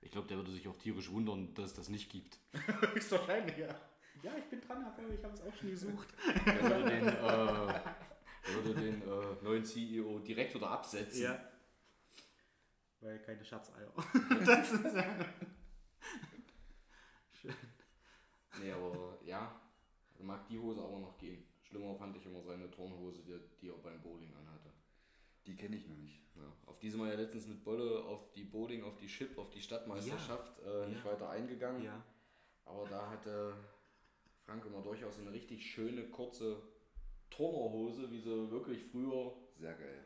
[0.01, 2.39] Ich glaube, der würde sich auch tierisch wundern, dass es das nicht gibt.
[2.95, 3.69] Höchstwahrscheinlich, ja.
[4.23, 6.09] Ja, ich bin dran, aber ich habe es auch schon gesucht.
[6.47, 11.23] Der würde den, äh, würde den äh, neuen CEO direkt wieder absetzen.
[11.23, 11.53] Ja.
[13.01, 13.93] Weil keine Schatzeier.
[14.45, 15.17] das ist ja.
[17.41, 17.55] Schön.
[18.61, 19.61] Nee, aber ja,
[20.21, 21.45] mag die Hose aber noch gehen.
[21.63, 24.71] Schlimmer fand ich immer seine Turnhose, die, die er beim Bowling anhatte.
[25.47, 26.21] Die kenne ich noch nicht.
[26.37, 29.37] Ja, auf die sind wir ja letztens mit Bolle auf die Bowling, auf die Chip,
[29.39, 31.11] auf die Stadtmeisterschaft äh, nicht Ja.
[31.13, 31.83] weiter eingegangen.
[31.85, 32.03] Ja.
[32.65, 33.55] Aber da hatte
[34.45, 36.63] Frank immer durchaus eine richtig schöne, kurze
[37.31, 40.05] Turnerhose, wie sie wirklich früher Sehr geil.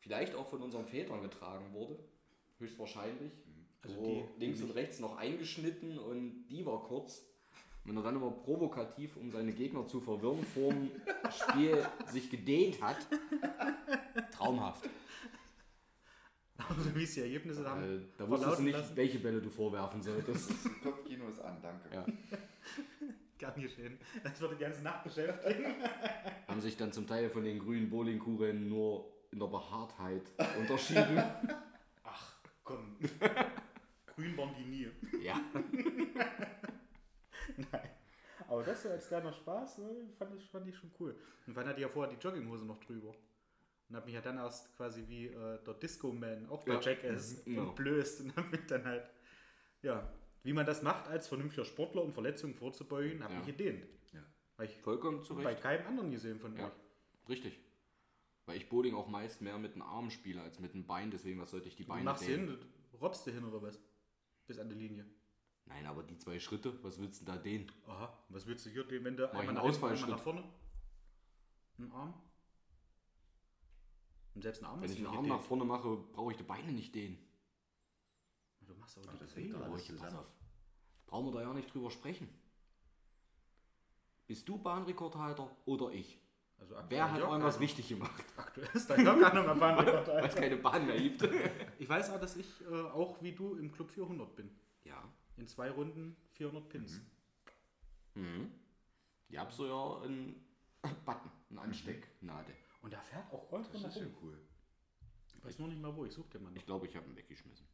[0.00, 1.98] vielleicht auch von unseren Vätern getragen wurde.
[2.58, 3.32] Höchstwahrscheinlich.
[3.82, 7.24] Also so die- links und rechts noch eingeschnitten und die war kurz.
[7.84, 10.90] Wenn er dann immer provokativ, um seine Gegner zu verwirren, vorm
[11.30, 12.96] Spiel sich gedehnt hat.
[14.32, 14.88] Traumhaft.
[16.56, 17.82] Also wie es die Ergebnisse haben.
[17.82, 18.96] Äh, da wusstest du nicht, lassen.
[18.96, 20.50] welche Bälle du vorwerfen solltest.
[20.82, 21.94] Kopfkino ist an, danke.
[21.94, 22.06] Ja.
[23.38, 23.98] Gern geschehen.
[24.22, 25.74] Das wird die ganze Nacht beschäftigen.
[26.48, 30.22] Haben sich dann zum Teil von den grünen Bowlingkugeln nur in der Behaartheit
[30.58, 31.22] unterschieden.
[32.04, 32.96] Ach, komm.
[34.14, 34.88] Grün waren die nie.
[35.22, 35.40] ja.
[37.72, 37.90] Nein.
[38.48, 41.16] Aber das so als kleiner Spaß ne, fand, ich, fand ich schon cool.
[41.46, 43.14] Und dann hatte ich ja vorher die Jogginghose noch drüber.
[43.88, 46.80] Und habe mich ja dann erst quasi wie äh, der Disco-Man, auch der Ja.
[46.80, 47.62] Jackass, Mhm, ja.
[47.62, 48.20] entblößt.
[48.22, 49.08] Und habe mich dann halt,
[49.82, 50.12] ja,
[50.42, 53.40] wie man das macht als vernünftiger Sportler, um Verletzungen vorzubeugen, habe Ja.
[53.40, 53.86] ich gedehnt.
[54.12, 54.22] Ja.
[54.56, 56.66] Weil ich Vollkommen zu bei keinem anderen gesehen von Ja.
[56.66, 56.72] euch.
[57.28, 57.60] Richtig.
[58.46, 61.40] Weil ich Bowling auch meist mehr mit den Armen spiele als mit den Beinen, deswegen
[61.40, 62.48] was sollte ich die Du Beine machst dehnen?
[62.48, 62.58] hin,
[62.90, 63.78] du robbst du hin oder was?
[64.46, 65.06] Bis an die Linie.
[65.66, 67.70] Nein, aber die zwei Schritte, was willst du da dehnen?
[67.86, 70.44] Aha, was willst du hier, den, wenn du ich einmal einen nach, hinten, nach vorne?
[71.78, 72.14] Ein Arm?
[74.34, 75.48] Und selbst ein Arm Wenn ich einen nicht Arm nach gedehnt.
[75.48, 77.18] vorne mache, brauche ich die Beine nicht dehnen.
[78.60, 79.60] Du machst aber Aber die das hängt Drehung.
[79.62, 80.16] doch alles zusammen.
[80.16, 80.26] auf.
[81.06, 82.28] Brauchen wir da ja nicht drüber sprechen.
[84.26, 86.18] Bist du Bahnrekordhalter oder ich?
[86.58, 90.34] Also Wer hat irgendwas wichtig gemacht, Aktuell ist der Jörg Kahn am Bahnrekord, weil es
[90.34, 91.28] keine Bahn mehr gibt?
[91.78, 94.50] Ich weiß auch, dass ich äh, auch wie du im Club 400 bin.
[94.84, 95.02] ja.
[95.36, 97.00] In zwei Runden 400 Pins.
[98.14, 98.50] Mhm.
[99.28, 100.44] Ihr habt so ja einen
[101.04, 102.54] Button, einen Anstecknadel.
[102.82, 104.38] Und der fährt auch ultra Das nach ist ja cool.
[105.36, 106.66] Ich weiß nur nicht mal wo, ich such den mal Ich nicht.
[106.66, 107.66] glaube, ich habe ihn weggeschmissen.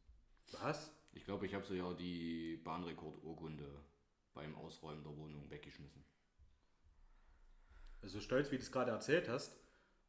[0.61, 0.91] Was?
[1.13, 3.65] Ich glaube, ich habe so ja die Bahnrekordurkunde
[4.33, 6.03] beim Ausräumen der Wohnung weggeschmissen.
[8.01, 9.57] Also stolz, wie du es gerade erzählt hast.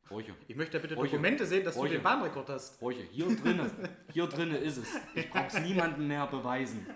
[0.04, 0.34] Bräuche.
[0.48, 1.10] Ich möchte bitte Bräuche.
[1.10, 1.90] Dokumente sehen, dass Bräuche.
[1.90, 2.80] du den Bahnrekord hast.
[2.80, 3.02] Bräuche.
[3.02, 3.70] Hier drinnen.
[4.12, 4.88] Hier drinnen ist es.
[5.14, 6.86] Ich brauche es niemandem mehr beweisen.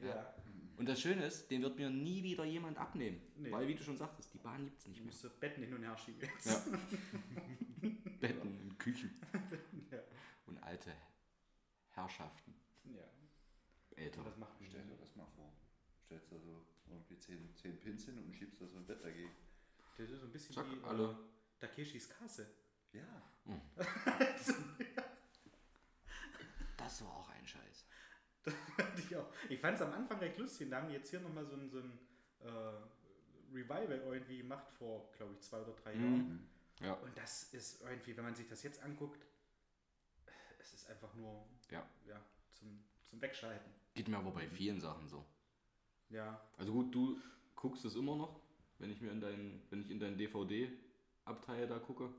[0.00, 0.34] Ja.
[0.84, 3.18] Und das Schöne ist, den wird mir nie wieder jemand abnehmen.
[3.36, 3.50] Nee.
[3.50, 5.12] Weil, wie du schon sagtest, die Bahn gibt es nicht Du mehr.
[5.12, 6.44] musst so Betten hin und her schieben jetzt.
[6.44, 6.62] Ja.
[8.20, 9.18] Betten und Küchen
[9.90, 9.98] Ja.
[10.44, 10.92] und alte
[11.92, 12.54] Herrschaften.
[12.84, 13.02] Ja.
[13.96, 14.24] älter.
[14.24, 15.54] Das macht Stell dir das mal vor.
[16.04, 19.30] Stellst da so irgendwie 10, 10 Pins hin und schiebst da so ein Bett dagegen.
[19.96, 21.12] Das ist so ein bisschen Zack, wie alle.
[21.60, 22.46] Äh, Takeshis Castle.
[22.92, 23.22] Ja.
[26.76, 27.83] Das war auch ein Scheiß.
[28.98, 29.26] Ich auch.
[29.48, 30.70] Ich fand es am Anfang recht lustig.
[30.70, 31.98] Da haben die jetzt hier nochmal so ein, so ein
[32.40, 36.28] äh, Revival irgendwie gemacht vor, glaube ich, zwei oder drei Jahren.
[36.28, 36.48] Mhm.
[36.80, 36.94] Ja.
[36.94, 39.24] Und das ist irgendwie, wenn man sich das jetzt anguckt,
[40.58, 41.86] es ist einfach nur Ja.
[42.06, 42.20] ja,
[42.52, 43.70] zum, zum Wegschalten.
[43.94, 45.24] Geht mir aber bei vielen Sachen so.
[46.10, 47.20] Ja, Also gut, du
[47.54, 48.40] guckst es immer noch,
[48.78, 52.12] wenn ich mir in deinen, wenn ich in deinen DVD-Abteil da gucke.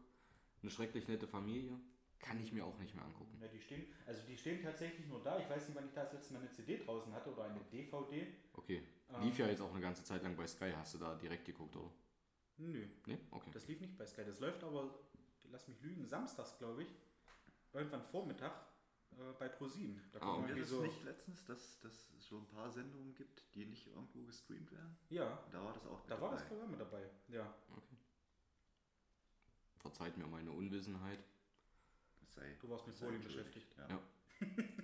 [0.62, 1.78] Eine schrecklich nette Familie.
[2.19, 3.38] Kann ich mir auch nicht mehr angucken.
[3.41, 5.38] ja, die stehen, also die stehen tatsächlich nur da.
[5.39, 7.60] Ich weiß nicht, wann ich da das letzte Mal eine CD draußen hatte oder eine
[7.71, 8.28] DVD.
[8.54, 8.82] Okay.
[9.10, 9.21] Ähm.
[9.21, 10.71] Lief ja jetzt auch eine ganze Zeit lang bei Sky.
[10.75, 11.91] Hast du da direkt geguckt, oder?
[12.58, 13.19] Nö, Nee?
[13.32, 13.51] Okay.
[13.54, 14.23] das lief nicht bei Sky.
[14.25, 14.97] Das läuft aber,
[15.51, 16.95] lass mich lügen, samstags, glaube ich.
[17.73, 18.54] Irgendwann Vormittag
[19.12, 20.01] äh, bei ProSieben.
[20.13, 20.82] Da Ah, kommt das so.
[20.82, 24.97] nicht letztens, dass, dass es so ein paar Sendungen gibt, die nicht irgendwo gestreamt werden?
[25.10, 26.49] Ja, Da war das auch mit da war das dabei.
[26.56, 27.10] Programm mit dabei.
[27.28, 27.54] Ja.
[27.75, 27.97] okay.
[29.78, 31.19] Verzeiht mir meine Unwissenheit.
[32.36, 33.54] Das sei, Du warst mit Bowling entschuldigt.
[33.54, 33.76] beschäftigt.
[33.89, 34.00] Ja.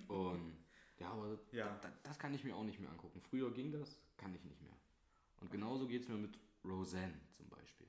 [0.07, 0.57] Und
[0.97, 1.77] ja, aber Ja.
[1.81, 3.21] da, das kann ich mir auch nicht mehr angucken.
[3.21, 4.75] Früher ging das, kann ich nicht mehr.
[5.41, 7.87] Und genauso geht es mir mit Roseanne zum Beispiel.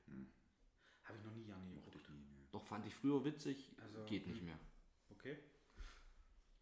[1.05, 2.11] Habe ich noch nie Mochte geguckt.
[2.11, 2.47] nie, ne.
[2.51, 4.59] Doch fand ich früher witzig, Also, geht nicht mehr.
[5.11, 5.37] Okay.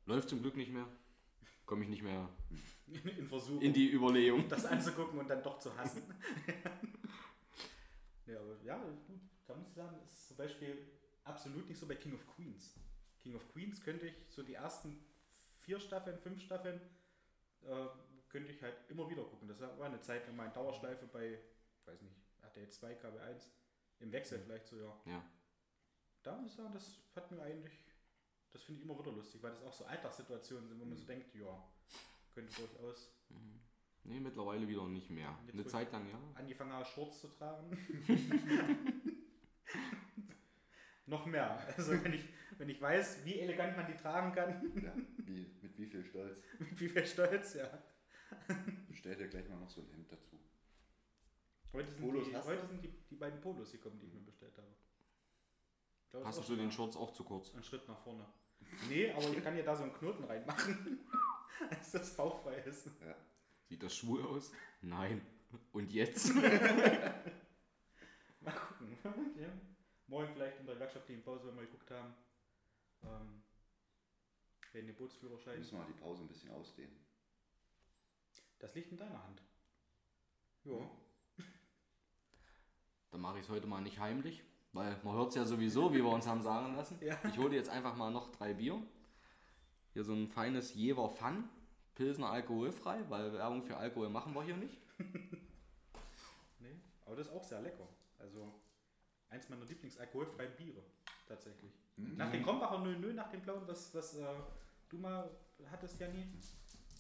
[0.07, 0.87] Läuft zum Glück nicht mehr.
[1.67, 2.29] Komme ich nicht mehr
[3.17, 4.49] In Versuch, in die Überlegung.
[4.49, 6.03] das anzugucken und dann doch zu hassen.
[8.27, 9.21] ja, aber ja, gut.
[9.47, 10.79] Da muss ich sagen, das ist zum Beispiel
[11.25, 12.75] absolut nicht so bei King of Queens.
[13.23, 15.05] King of Queens könnte ich so die ersten
[15.59, 16.81] vier Staffeln, fünf Staffeln,
[17.63, 17.87] äh,
[18.29, 19.49] könnte ich halt immer wieder gucken.
[19.49, 21.39] Das war eine Zeit lang in Dauerschleife bei,
[21.85, 23.51] weiß nicht, RTL 2, KB 1,
[24.01, 25.01] im Wechsel vielleicht so, ja.
[25.07, 25.25] Ja.
[26.23, 27.85] Da muss ich sagen, das hat mir eigentlich,
[28.51, 31.05] das finde ich immer wieder lustig, weil das auch so Alltagssituationen sind, wo man so
[31.05, 31.63] denkt, ja,
[32.33, 33.13] könnte durchaus
[34.03, 35.39] Nee, mittlerweile wieder nicht mehr.
[35.47, 36.19] Jetzt Eine Zeit lang ja.
[36.35, 37.77] angefangen habe, Shorts zu tragen.
[41.07, 41.59] Noch mehr.
[41.77, 42.25] Also wenn ich,
[42.61, 44.93] wenn ich weiß, wie elegant man die tragen kann, Ja,
[45.25, 46.39] wie, mit wie viel Stolz.
[46.59, 47.71] mit wie viel Stolz, ja.
[48.87, 50.39] Bestell dir gleich mal noch so ein Hemd dazu.
[51.73, 52.53] Heute sind, Polos die, hast du?
[52.53, 54.67] heute sind die, die beiden Polos gekommen, die ich mir bestellt habe.
[56.11, 57.51] Glaube, zu auch den Shorts auch zu kurz.
[57.53, 58.27] mal Ein Schritt nach vorne.
[58.91, 60.99] Nee, aber ich kann hier da so einen Knoten reinmachen,
[61.71, 62.89] dass das bauchfrei ist.
[63.01, 63.15] Ja.
[63.71, 64.53] Sieht das schwul aus?
[64.83, 65.23] Nein.
[65.73, 66.35] Und jetzt?
[68.41, 68.99] Mal gucken.
[69.41, 69.49] ja.
[70.09, 72.15] Morgen vielleicht in der werkschaftlichen Pause, wenn wir geguckt haben.
[73.03, 73.43] Ähm,
[74.73, 75.59] werden die Bootsführerschein.
[75.59, 76.97] Müssen wir die Pause ein bisschen ausdehnen.
[78.59, 79.43] Das liegt in deiner Hand.
[80.65, 80.77] Ja.
[80.77, 80.91] Ja.
[83.11, 85.99] Dann mache ich es heute mal nicht heimlich, weil man hört es ja sowieso, wie
[85.99, 86.99] wir uns haben sagen lassen.
[87.01, 87.19] Ja.
[87.29, 88.81] Ich hole jetzt einfach mal noch drei Bier.
[89.93, 91.49] Hier so ein feines Jever Fun.
[91.95, 94.79] Pilsner alkoholfrei, weil Werbung für Alkohol machen wir hier nicht.
[96.61, 97.89] Nee, aber das ist auch sehr lecker.
[98.19, 98.53] Also
[99.29, 100.83] eins meiner Lieblingsalkoholfreien Biere,
[101.27, 101.73] tatsächlich.
[102.01, 102.17] Mhm.
[102.17, 104.27] Nach dem Krombacher 00, nach dem blauen, was, was äh,
[104.89, 105.31] du mal
[105.71, 106.23] hattest, Janni.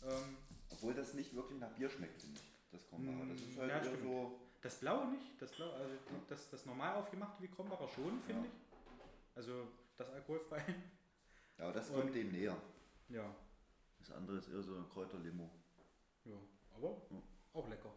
[0.04, 0.36] Ähm,
[0.70, 2.50] Obwohl das nicht wirklich nach Bier schmeckt, finde ich.
[2.72, 3.26] Das Krombacher.
[3.32, 4.40] Das ist halt ja, eher so.
[4.62, 5.94] das blaue nicht, das blaue, also
[6.28, 8.46] das, das normal aufgemachte wie Krombacher schon, finde Ja.
[8.46, 9.36] ich.
[9.36, 10.64] Also das alkoholfrei.
[11.58, 12.56] Ja, aber das Und- kommt dem näher.
[13.08, 13.34] Ja,
[13.98, 15.50] Das andere ist eher so ein Kräuterlimo.
[16.24, 16.36] ja,
[16.76, 17.22] aber Ja.
[17.54, 17.92] auch lecker.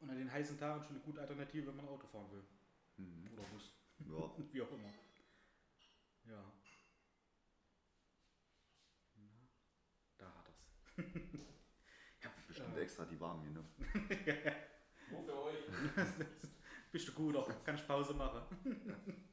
[0.00, 2.42] Und an den heißen Tagen schon eine gute Alternative, wenn man Auto fahren will.
[2.96, 3.28] Mhm.
[3.34, 3.72] Oder Bus.
[3.98, 4.30] Ja.
[4.52, 4.88] Wie auch immer.
[6.32, 6.42] Ja.
[9.16, 9.28] Na,
[10.16, 10.64] da hat er's.
[12.22, 13.74] ja, Bestimmt äh, extra die warmen genommen.
[15.10, 15.58] Nur für euch.
[16.92, 18.42] Bist du gut, auch kannst Pause machen.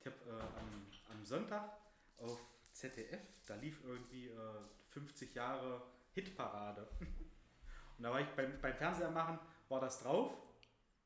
[0.00, 1.78] ich habe äh, am, am Sonntag
[2.18, 2.38] auf
[2.72, 5.82] ZDF, da lief irgendwie äh, 50 Jahre
[6.12, 6.86] Hitparade.
[7.00, 10.32] Und da war ich beim, beim Fernseher machen, war das drauf.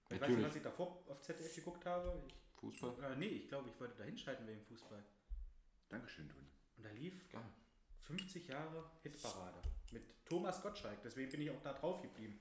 [0.08, 0.46] Ich weiß nicht, Natürlich.
[0.46, 2.22] was ich davor auf ZDF geguckt habe.
[2.26, 3.12] Ich, Fußball?
[3.12, 5.02] äh, nee, ich glaube, ich wollte da hinschalten wegen Fußball.
[5.88, 6.48] Dankeschön, Toni.
[6.76, 7.42] Und da lief Geil.
[8.00, 11.00] 50 Jahre Hitparade mit Thomas Gottschalk.
[11.02, 12.38] Deswegen bin ich auch da drauf geblieben.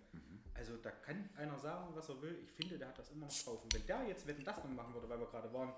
[0.54, 2.38] Also da kann einer sagen, was er will.
[2.44, 3.64] Ich finde, der hat das immer noch drauf.
[3.64, 5.70] Und wenn der jetzt Wetten das noch machen würde, weil wir gerade waren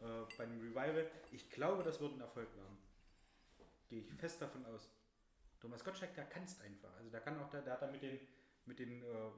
[0.00, 2.78] äh, bei dem Revival, ich glaube, das würde ein Erfolg werden.
[3.88, 4.88] Gehe ich fest davon aus.
[5.60, 6.94] Thomas Gottschalk, der kann es einfach.
[6.96, 8.18] Also der kann auch, der, der hat da mit den,
[8.66, 9.30] mit den, äh,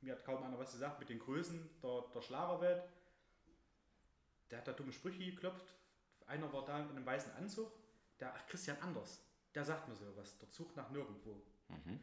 [0.00, 2.82] mir hat kaum einer was gesagt, mit den Größen der, der Schlagerwelt.
[4.50, 5.74] Der hat da dumme Sprüche geklopft.
[6.26, 7.72] Einer war da in einem weißen Anzug.
[8.18, 9.22] Der, ach, Christian Anders,
[9.54, 10.38] der sagt mir sowas.
[10.38, 11.42] Der Zug nach nirgendwo.
[11.68, 12.00] Mhm.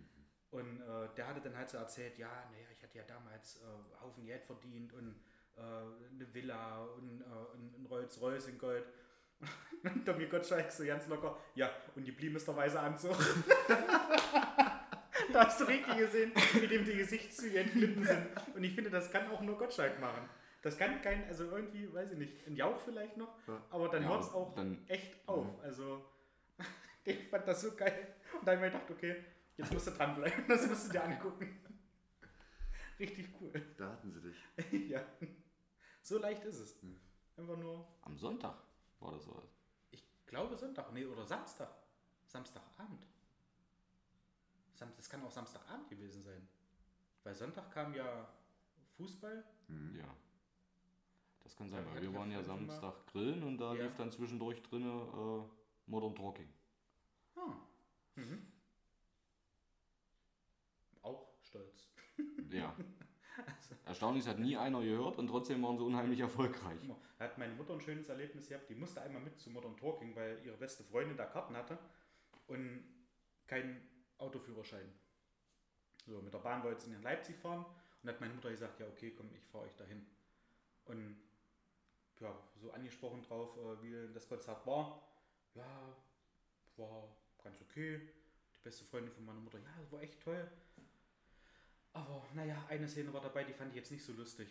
[0.50, 4.02] Und äh, der hatte dann halt so erzählt, ja, naja, ich hatte ja damals äh,
[4.02, 5.20] Haufen Geld verdient und
[5.58, 8.86] äh, eine Villa und äh, ein ein Rolls Royce in Gold.
[9.84, 13.16] Und Tommy Gottschalk so ganz locker, ja, und die blieben ist der weiße Anzug.
[15.32, 18.28] da hast du richtig gesehen, wie dem die Gesichtszüge entglitten sind.
[18.56, 20.28] Und ich finde, das kann auch nur Gottschalk machen.
[20.68, 23.64] Das kann kein, also irgendwie, weiß ich nicht, ein Jauch vielleicht noch, Ja.
[23.70, 25.48] aber dann Ja, hört es auch dann- echt auf.
[25.62, 26.04] Also,
[27.06, 28.16] ich fand das so geil.
[28.38, 29.24] Und da habe ich mir gedacht, okay,
[29.56, 31.58] jetzt musst du dranbleiben, das musst du dir angucken.
[33.00, 33.54] Richtig cool.
[33.78, 34.90] Da hatten sie dich.
[34.90, 35.02] ja.
[36.02, 36.82] So leicht ist es.
[36.82, 37.00] Hm.
[37.38, 38.58] Einfach nur, Am Sonntag
[39.00, 39.42] war das so.
[39.92, 41.70] ich glaube Sonntag, nee, oder Samstag.
[42.26, 43.06] Samstagabend.
[44.74, 46.46] Sam das kann auch Samstagabend gewesen sein.
[47.24, 48.28] Weil Sonntag kam ja
[48.98, 49.46] Fußball.
[49.70, 49.96] Mhm.
[49.96, 50.14] Ja.
[51.48, 52.44] Das kann sein, weil wir waren ja.
[52.44, 53.84] Samstag grillen und da Ja.
[53.86, 56.50] lief dann zwischendurch drinne äh, Modern Talking.
[57.38, 57.54] Ah.
[58.16, 58.46] Mhm.
[61.04, 61.88] Auch stolz.
[62.52, 62.76] Ja.
[63.86, 66.82] Erstaunlich, es hat nie einer gehört und trotzdem waren sie unheimlich erfolgreich.
[67.18, 68.70] Da hat meine Mutter ein schönes Erlebnis gehabt.
[68.70, 71.80] Die musste einmal mit zu Modern Talking, weil ihre beste Freundin da Karten hatte
[72.48, 72.84] und
[73.46, 74.92] keinen Autoführerschein.
[76.08, 77.66] So, mit der Bahn wollte sie in Leipzig fahren
[78.04, 80.06] und hat meine Mutter gesagt, ja okay, komm, ich fahre euch dahin.
[80.84, 81.16] Und
[82.20, 85.02] ja, so angesprochen drauf, äh, wie das Konzert war.
[85.56, 85.96] Ja,
[86.78, 88.02] war ganz okay.
[88.56, 90.50] Die beste Freundin von meiner Mutter, ja, das war echt toll.
[91.94, 94.48] Aber naja, eine Szene war dabei, die fand ich jetzt nicht so lustig.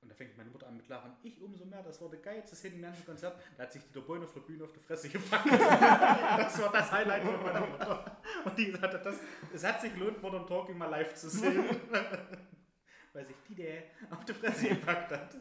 [0.00, 1.16] Und da fängt meine Mutter an mit Lachen.
[1.22, 3.40] Ich umso mehr, das war der geilste Szene im ganzen Konzert.
[3.56, 5.46] Da hat sich Dieter Bohlen auf der Bühne auf die Fresse gepackt.
[5.50, 8.20] das war das Highlight von meiner Mutter.
[8.44, 9.16] Und die sagte, das,
[9.52, 11.64] es hat sich gelohnt, Modern Talking mal live zu sehen.
[13.12, 15.36] Weil sich die der auf die Fresse gepackt hat.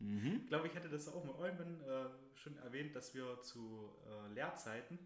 [0.00, 0.40] Mhm.
[0.42, 4.32] Ich glaube, ich hätte das auch mal irgendwann äh, schon erwähnt, dass wir zu äh,
[4.32, 4.98] Lehrzeiten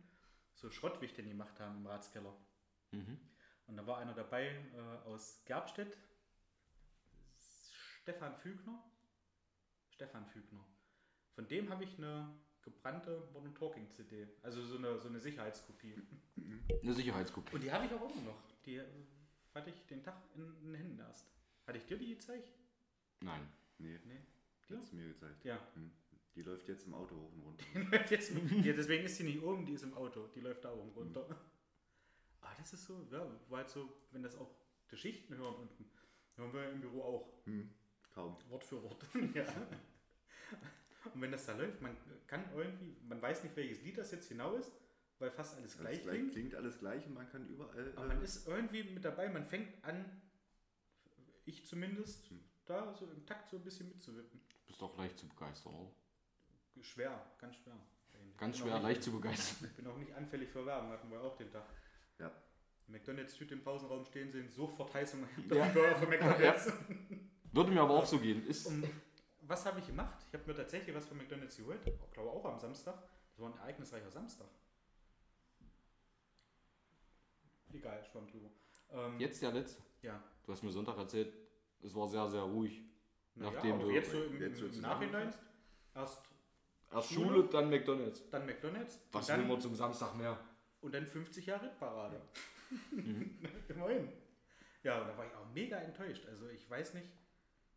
[0.55, 2.35] so Schrottwichteln gemacht haben im Ratskeller.
[2.93, 3.19] Mhm.
[3.67, 5.97] Und da war einer dabei äh, aus Gerbstedt,
[8.03, 8.83] Stefan Fügner.
[9.91, 10.65] Stefan Fügner.
[11.35, 12.29] Von dem habe ich eine
[12.63, 15.95] gebrannte Modern Talking CD, also so eine, so eine Sicherheitskopie.
[16.83, 17.55] Eine Sicherheitskopie.
[17.55, 18.43] Und die habe ich auch immer noch.
[18.65, 18.85] Die äh,
[19.55, 21.27] hatte ich den Tag in den Händen erst.
[21.67, 22.53] Hatte ich dir die gezeigt?
[23.21, 23.49] Nein.
[23.79, 24.21] Nee, Nee.
[24.69, 25.45] Die hast du mir gezeigt.
[25.45, 25.59] Ja.
[25.75, 25.91] Hm.
[26.35, 27.65] Die läuft jetzt im Auto hoch und runter.
[27.75, 28.33] Die läuft jetzt,
[28.65, 30.29] ja, deswegen ist sie nicht oben, die ist im Auto.
[30.29, 31.27] Die läuft da oben runter.
[32.41, 34.51] Ah, das ist so, ja, halt so, wenn das auch
[34.91, 35.85] die Schichten hören unten.
[36.37, 37.47] Hören wir im Büro auch.
[37.47, 37.69] Hm.
[38.15, 38.37] Kaum.
[38.49, 39.05] Wort für Wort.
[39.35, 39.45] ja.
[41.13, 41.97] Und wenn das da läuft, man
[42.27, 44.73] kann irgendwie, man weiß nicht, welches Lied das jetzt genau ist,
[45.19, 46.33] weil fast alles Alles gleich gleich, klingt.
[46.33, 47.93] klingt alles gleich und man kann überall.
[47.97, 50.23] Aber äh, man ist irgendwie mit dabei, man fängt an,
[51.45, 52.41] ich zumindest, Hm.
[52.67, 54.41] Da so im Takt so ein bisschen mitzuwippen.
[54.67, 55.91] Bist doch leicht zu begeistern, oder?
[56.83, 57.75] Schwer, ganz schwer.
[58.39, 59.69] Ganz schwer, nicht- leicht zu begeistern.
[59.71, 61.65] Ich bin auch nicht anfällig für Werbung, hatten wir auch den Tag.
[62.19, 62.31] Ja.
[62.89, 65.27] McDonalds-Tüte im Pausenraum stehen sehen, sofort Heizung.
[65.49, 65.65] Ja.
[65.73, 66.73] Burger von McDonalds.
[67.53, 68.47] Würde mir aber auch so gehen.
[68.47, 68.89] Ist, Und
[69.43, 70.25] was habe ich gemacht?
[70.29, 71.81] Ich habe mir tatsächlich was von McDonalds geholt.
[71.87, 72.95] Ich glaube auch am Samstag.
[73.31, 74.49] Das war ein ereignisreicher Samstag.
[77.73, 78.51] Egal, schwamm drüber.
[78.93, 79.83] Ähm, jetzt der letzte.
[80.03, 80.23] Ja.
[80.45, 81.33] Du hast mir Sonntag erzählt,
[81.83, 82.83] es war sehr, sehr ruhig.
[83.35, 85.33] Na nachdem ja, aber du- jetzt so im, jetzt im Nachhinein.
[85.95, 86.23] Erst
[86.93, 88.29] Erst Schule, Schule, dann McDonalds.
[88.31, 89.01] dann McDonalds.
[89.13, 90.39] Was dann, zum Samstag mehr?
[90.83, 92.21] und dann 50 Jahre Parade.
[92.91, 93.39] Mhm.
[93.69, 94.09] Immerhin.
[94.83, 96.25] Ja, und da war ich auch mega enttäuscht.
[96.27, 97.07] Also ich weiß nicht,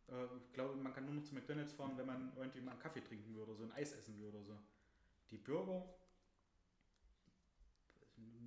[0.08, 2.80] äh, ich glaube, man kann nur noch zu McDonalds fahren, wenn man irgendwie mal einen
[2.80, 4.58] Kaffee trinken würde oder so, ein Eis essen würde oder so.
[5.30, 5.84] Die Burger,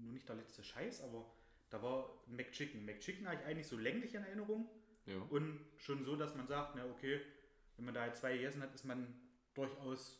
[0.02, 1.24] nur nicht der letzte Scheiß, aber
[1.70, 2.84] da war McChicken.
[2.84, 4.68] McChicken habe ich eigentlich so länglich in Erinnerung
[5.10, 5.18] Ja.
[5.30, 7.20] und schon so, dass man sagt, na okay,
[7.76, 9.14] wenn man da zwei gegessen hat, ist man
[9.54, 10.20] durchaus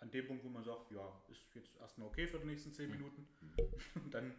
[0.00, 2.88] an dem Punkt, wo man sagt, ja, ist jetzt erstmal okay für die nächsten zehn
[2.90, 2.96] Mhm.
[2.96, 3.28] Minuten.
[3.94, 4.34] Und dann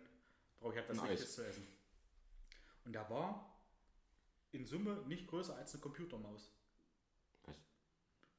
[0.60, 1.04] brauche ich halt was.
[1.04, 1.68] Richtiges zu essen.
[2.86, 3.54] Und da war
[4.52, 6.52] in Summe nicht größer als eine Computermaus.
[7.44, 7.56] Was?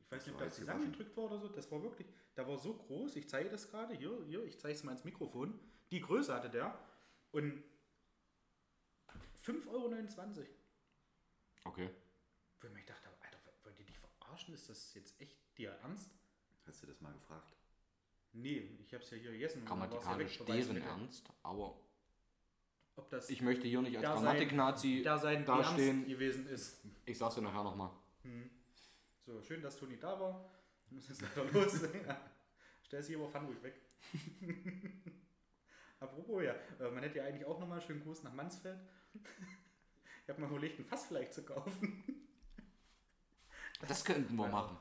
[0.01, 1.49] Ich weiß nicht, ob das zusammengedrückt war oder so.
[1.49, 3.17] Das war wirklich, da war so groß.
[3.17, 3.95] Ich zeige das gerade.
[3.95, 5.59] Hier, hier, ich zeige es mal ins Mikrofon.
[5.91, 6.79] Die Größe hatte der.
[7.31, 7.63] Und
[9.45, 10.47] 5,29 Euro.
[11.65, 11.91] Okay.
[12.61, 14.55] Wo ich mir gedacht habe, Alter, wollt ihr dich verarschen?
[14.55, 16.11] Ist das jetzt echt dir ernst?
[16.67, 17.55] Hast du das mal gefragt?
[18.33, 19.61] Nee, ich habe es ja hier gegessen.
[19.61, 20.83] ja Grammatikalisch Beweis deren.
[20.83, 21.81] Ernst, aber
[22.97, 25.99] Ob das ich möchte hier nicht als Da Grammatik-Nazi da sein dastehen.
[25.99, 26.81] Ernst gewesen ist.
[27.07, 27.91] Ich sag's dir nachher nochmal.
[28.23, 28.51] Hm.
[29.25, 30.51] So, schön, dass Toni da war.
[30.89, 31.83] Wir müssen jetzt leider los.
[32.07, 32.31] ja.
[32.83, 33.81] Stell sie aber, ruhig weg.
[36.01, 38.79] Apropos, ja, äh, man hätte ja eigentlich auch nochmal schönen Gruß nach Mansfeld.
[40.29, 42.05] Ich habe mal überlegt, ein Fass vielleicht zu kaufen.
[43.87, 44.51] Das könnten wir Ja.
[44.51, 44.77] machen.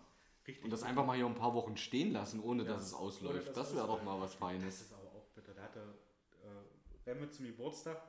[0.47, 0.63] Richtig.
[0.65, 3.55] Und das einfach mal hier ein paar Wochen stehen lassen, ohne Ja, dass es ausläuft.
[3.55, 4.81] Das es wäre doch mal was Das Feines.
[4.81, 5.53] ist aber auch bitter.
[5.53, 8.01] Da hat er äh, Remme zum Geburtstag,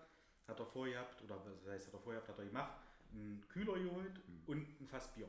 [0.49, 2.73] hat er vorgehabt, oder was heißt, hat er vorgehabt, hat er gemacht,
[3.13, 4.43] einen Kühler geholt Mhm.
[4.47, 5.29] und ein Fass Bier.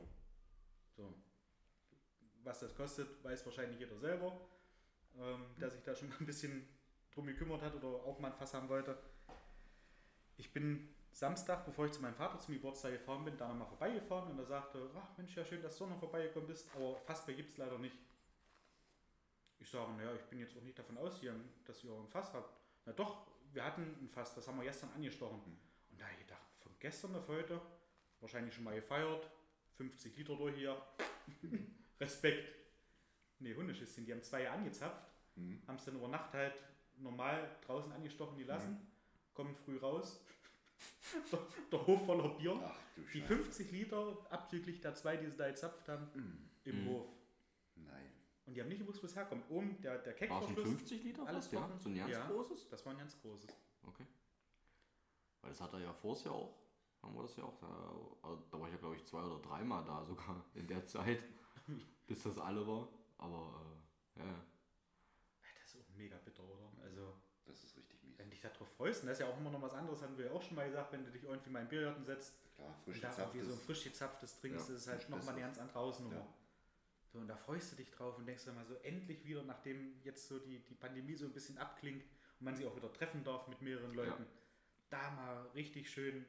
[0.96, 1.14] So.
[2.42, 4.40] was das kostet, weiß wahrscheinlich jeder selber,
[5.18, 6.66] ähm, der sich da schon mal ein bisschen
[7.12, 8.98] drum gekümmert hat oder auch mal ein Fass haben wollte.
[10.38, 14.30] Ich bin Samstag, bevor ich zu meinem Vater zum Geburtstag gefahren bin, da nochmal vorbeigefahren
[14.30, 17.50] und er sagte, ach Mensch, ja schön, dass du noch vorbeigekommen bist, aber Fassbier gibt
[17.50, 17.96] es leider nicht.
[19.58, 22.54] Ich sage, naja, ich bin jetzt auch nicht davon ausgegangen, dass ihr ein Fass habt.
[22.86, 25.40] Na doch, wir hatten ein Fass, das haben wir gestern angestochen.
[25.90, 27.60] Und da habe ich gedacht, von gestern auf heute,
[28.20, 29.28] wahrscheinlich schon mal gefeiert,
[29.76, 30.80] 50 Liter durch hier,
[32.00, 32.54] Respekt.
[33.38, 35.06] Nee, Hundeschissen, die haben zwei angezapft,
[35.36, 35.62] Mhm.
[35.68, 36.54] haben es dann über Nacht halt
[36.96, 38.90] normal draußen angestochen gelassen,
[39.32, 40.24] kommen früh raus.
[41.32, 41.38] Der,
[41.72, 42.60] der Hof voller Bier.
[42.64, 43.26] Ach du Die Scheiße.
[43.36, 46.08] 50 Liter, abzüglich der zwei, die sie da gezapft haben,
[46.64, 46.88] im Mhm.
[46.88, 47.06] Hof.
[47.76, 48.10] Nein.
[48.46, 49.48] Und die haben nicht gewusst, wo es herkommt.
[49.50, 51.70] Oben der, der War es ein Keckverschluss, 50 Liter alles ja?
[51.78, 52.26] So ein ganz Ja.
[52.28, 52.68] großes?
[52.68, 53.50] das war ein ganz großes.
[53.86, 54.06] Okay.
[55.40, 56.56] Weil das hat er ja vorher ja auch.
[57.02, 57.56] Haben wir das ja auch.
[57.58, 57.66] Da,
[58.28, 61.22] also da war ich ja, glaube ich, zwei oder dreimal da sogar in der Zeit,
[62.06, 62.88] bis das alle war.
[63.18, 63.80] Aber,
[64.16, 64.26] äh, ja.
[64.26, 64.34] Ja,
[65.62, 66.70] Das ist auch mega bitter, oder?
[66.82, 67.14] Also,
[67.46, 68.18] Das ist richtig mies.
[68.18, 70.16] wenn du dich darauf freust, und das ist ja auch immer noch was anderes, hatten
[70.16, 72.34] wir ja auch schon mal gesagt, wenn du dich irgendwie mal in Biergarten setzt
[72.84, 75.42] frisch und da irgendwie so ein frisch gezapftes trinkst, Ja, das ist halt nochmal eine
[75.42, 76.16] ganz andere Hausnummer.
[76.16, 76.26] Ja.
[77.12, 80.00] So, und da freust du dich drauf und denkst dann mal so, endlich wieder, nachdem
[80.04, 82.04] jetzt so die, die Pandemie so ein bisschen abklingt
[82.38, 84.26] und man sich auch wieder treffen darf mit mehreren Leuten,
[84.90, 86.24] da mal richtig schön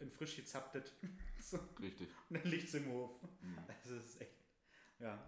[0.00, 0.92] ein frisch gezapftes
[1.40, 2.08] so, Richtig.
[2.28, 3.10] und dann liegt's im Hof.
[3.40, 3.58] Mhm.
[3.66, 4.34] Das ist echt,
[4.98, 5.18] ja.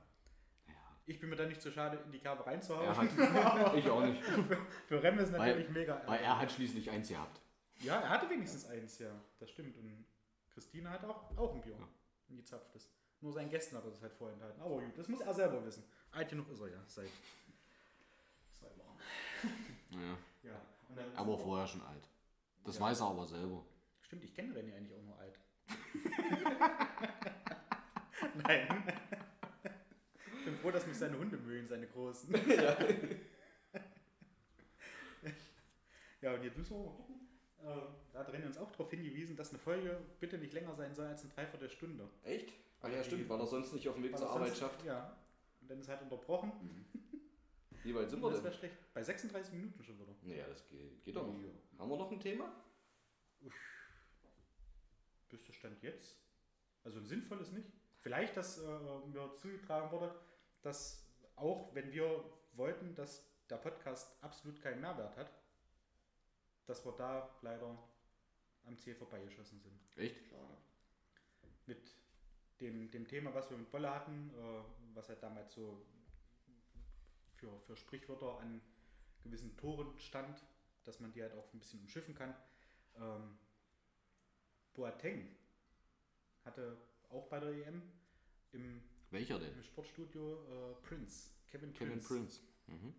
[1.08, 2.88] Ich bin mir da nicht so schade, in die Kerbe reinzuhauen.
[3.76, 4.22] Ich auch nicht.
[4.88, 6.02] Für Rem ist Weil- natürlich mega.
[6.06, 7.40] Weil er hat schließlich eins gehabt.
[7.80, 9.10] Ja, er hatte wenigstens eins, ja.
[9.38, 9.76] Das stimmt.
[9.76, 10.04] Und
[10.52, 11.76] Christine hat auch, auch ein Bier.
[11.78, 11.88] Ja.
[12.30, 12.90] Ein gezapftes.
[13.20, 14.60] Nur seinen Gästen hat er das halt vorenthalten.
[14.60, 15.84] Aber gut, das muss er selber wissen.
[16.10, 17.08] Alt genug ist er ja, seit
[18.58, 18.98] zwei Wochen.
[19.90, 20.18] Ja.
[20.50, 20.60] Ja.
[20.88, 22.08] Und dann Er war vorher schon alt.
[22.64, 22.82] Das Ja.
[22.82, 23.64] weiß er aber selber.
[24.02, 25.38] Stimmt, ich kenne René eigentlich auch nur alt.
[28.42, 28.84] Nein.
[30.56, 32.32] Ich bin froh, dass mich seine Hunde mögen, seine großen.
[36.22, 37.28] ja, und jetzt müssen wir mal gucken.
[37.58, 37.64] Äh,
[38.12, 41.08] da hat René uns auch darauf hingewiesen, dass eine Folge bitte nicht länger sein soll
[41.08, 42.08] als eine Dreiviertelstunde.
[42.24, 42.54] Echt?
[42.80, 44.82] Ah ja, stimmt, weil er sonst nicht auf dem Weg zur Arbeit sonst- schafft.
[44.86, 45.14] Ja.
[45.60, 46.52] Und dann ist halt unterbrochen.
[47.82, 48.58] Wie weit sind wir das wäre denn?
[48.58, 48.94] schlecht.
[48.94, 50.14] Bei 36 Minuten schon wieder.
[50.22, 51.38] Naja, das geht, geht doch noch.
[51.38, 51.50] Ja.
[51.78, 52.50] Haben wir noch ein Thema?
[55.28, 56.16] Bis der Stand jetzt.
[56.82, 57.70] Also ein sinnvolles nicht.
[57.98, 58.62] Vielleicht, dass äh,
[59.06, 60.14] mir zugetragen wurde,
[60.66, 61.06] dass
[61.36, 65.32] auch wenn wir wollten, dass der Podcast absolut keinen Mehrwert hat,
[66.66, 67.78] dass wir da leider
[68.64, 69.80] am Ziel vorbeigeschossen sind.
[69.94, 70.26] Echt?
[70.26, 70.56] Schade.
[71.66, 71.94] Mit
[72.60, 74.62] dem, dem Thema, was wir mit Bolle hatten, äh,
[74.94, 75.86] was halt damals so
[77.34, 78.60] für, für Sprichwörter an
[79.22, 80.44] gewissen Toren stand,
[80.84, 82.34] dass man die halt auch ein bisschen umschiffen kann.
[82.96, 83.38] Ähm,
[84.74, 85.28] Boateng
[86.44, 86.76] hatte
[87.10, 87.82] auch bei der EM
[88.52, 89.52] im, Welcher denn?
[89.54, 92.40] im Sportstudio äh, Prince, Kevin, Kevin Prince, Prince.
[92.66, 92.94] Mhm.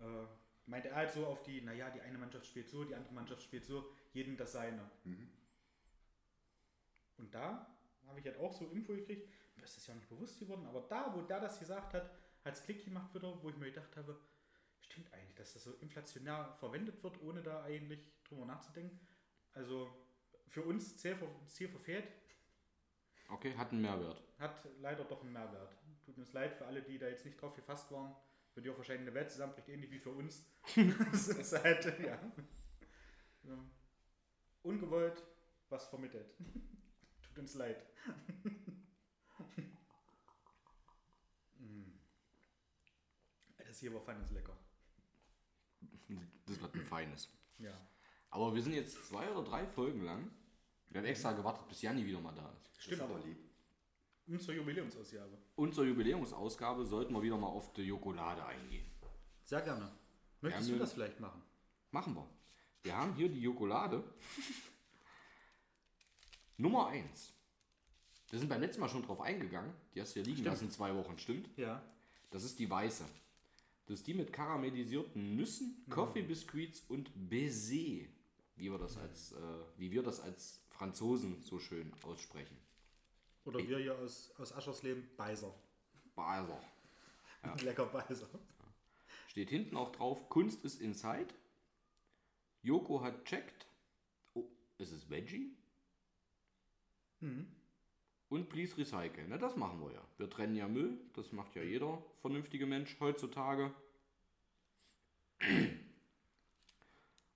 [0.00, 0.26] Äh,
[0.66, 3.42] meinte er halt so auf die, naja, die eine Mannschaft spielt so, die andere Mannschaft
[3.42, 4.90] spielt so, jedem das seine.
[5.04, 5.30] Mhm.
[7.18, 7.66] Und da
[8.06, 10.82] habe ich halt auch so Info gekriegt, mir ist das ja nicht bewusst geworden, aber
[10.82, 12.10] da, wo der das gesagt hat,
[12.44, 14.18] hat es Klick gemacht wieder, wo ich mir gedacht habe,
[14.80, 19.00] stimmt eigentlich, dass das so inflationär verwendet wird, ohne da eigentlich drüber nachzudenken.
[19.52, 19.90] Also
[20.48, 22.06] für uns ver- Ziel verfehlt,
[23.28, 24.22] Okay, hat einen Mehrwert.
[24.38, 25.74] hat leider doch einen Mehrwert.
[26.04, 28.14] Tut uns leid für alle, die da jetzt nicht drauf gefasst waren.
[28.52, 30.44] Für die auch wahrscheinlich eine Welt zusammenbricht, ähnlich wie für uns.
[31.10, 32.18] das ist halt, ja.
[33.42, 33.58] ja.
[34.62, 35.22] Ungewollt
[35.74, 36.34] was vermittelt.
[37.22, 37.84] Tut uns leid.
[41.56, 41.98] Mm.
[43.56, 44.56] das hier war feines lecker.
[46.46, 47.28] Das wird ein feines.
[47.58, 47.72] Ja.
[48.30, 50.30] Aber wir sind jetzt zwei oder drei Folgen lang.
[50.94, 52.70] Wir haben extra gewartet, bis Janni wieder mal da ist.
[52.84, 53.00] Stimmt.
[53.00, 53.36] Das ist aber lieb.
[54.28, 55.38] Unsere Jubiläumsausgabe.
[55.56, 58.86] Unsere Jubiläumsausgabe sollten wir wieder mal auf die Jokolade eingehen.
[59.42, 59.90] Sehr gerne.
[60.40, 60.78] Möchtest Gerne.
[60.78, 61.42] du das vielleicht machen?
[61.90, 62.28] Machen wir.
[62.84, 64.04] Wir haben hier die Jokolade.
[66.58, 67.32] Nummer 1.
[68.30, 69.74] Wir sind beim letzten Mal schon drauf eingegangen.
[69.96, 70.46] Die hast du hier liegen Stimmt.
[70.46, 71.48] lassen, zwei Wochen, stimmt?
[71.58, 71.82] Ja.
[72.30, 73.04] Das ist die weiße.
[73.86, 78.06] Das ist die mit karamellisierten Nüssen, Coffee-Biscuits und Baiser,
[78.54, 79.36] wie wir das als, äh,
[79.76, 82.56] wie wir das als Franzosen so schön aussprechen.
[83.44, 85.54] Oder wir hier aus, aus Aschersleben, Beiser.
[86.16, 86.60] Baser.
[87.62, 88.28] Lecker Beiser.
[89.28, 91.28] Steht hinten auch drauf, Kunst ist inside.
[92.62, 93.66] Joko hat checkt.
[94.34, 94.44] Oh,
[94.78, 95.56] ist es Veggie?
[97.20, 97.46] Mhm.
[98.30, 99.26] Und please recycle.
[99.28, 100.02] Na, das machen wir ja.
[100.16, 100.98] Wir trennen ja Müll.
[101.14, 103.72] Das macht ja jeder vernünftige Mensch heutzutage.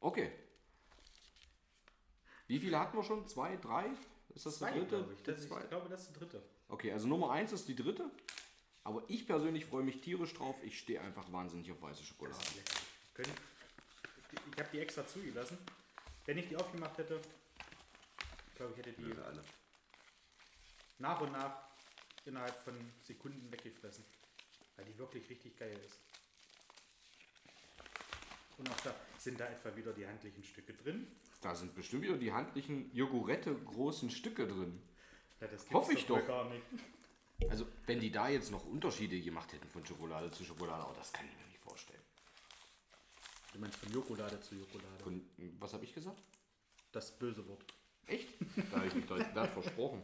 [0.00, 0.30] Okay.
[2.48, 3.26] Wie viele hatten wir schon?
[3.28, 3.86] Zwei, drei?
[4.34, 4.96] Ist das Zwei, die dritte?
[4.96, 5.22] glaube ich.
[5.22, 6.42] Das, ich glaube, das ist die dritte.
[6.68, 8.10] Okay, also Nummer eins ist die dritte.
[8.84, 10.56] Aber ich persönlich freue mich tierisch drauf.
[10.62, 12.38] Ich stehe einfach wahnsinnig auf weiße Schokolade.
[13.14, 13.32] Können,
[14.52, 15.58] ich habe die extra zugelassen.
[16.24, 17.20] Wenn ich die aufgemacht hätte,
[18.56, 19.42] glaube ich, hätte die Blöde alle.
[20.98, 21.68] nach und nach
[22.24, 24.04] innerhalb von Sekunden weggefressen.
[24.76, 25.98] Weil die wirklich richtig geil ist.
[28.58, 31.06] Und auch da sind da etwa wieder die handlichen Stücke drin.
[31.40, 34.82] Da sind bestimmt wieder die handlichen Jogurette großen Stücke drin.
[35.40, 36.26] Ja, Hoffe ich doch.
[36.26, 36.62] gar nicht.
[37.48, 41.12] Also, wenn die da jetzt noch Unterschiede gemacht hätten von Schokolade zu Schokolade, aber das
[41.12, 42.02] kann ich mir nicht vorstellen.
[43.52, 45.04] Du meinst von Jokolade zu Jokolade.
[45.04, 45.24] Und
[45.60, 46.20] was habe ich gesagt?
[46.90, 47.64] Das böse Wort.
[48.06, 48.28] Echt?
[48.70, 50.02] Da habe ich mich Wert versprochen.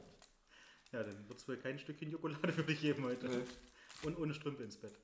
[0.93, 3.29] Ja, dann wird es wohl kein Stückchen Jokolade für dich geben heute.
[3.29, 4.07] Nee.
[4.07, 4.95] Und ohne Strümpfe ins Bett.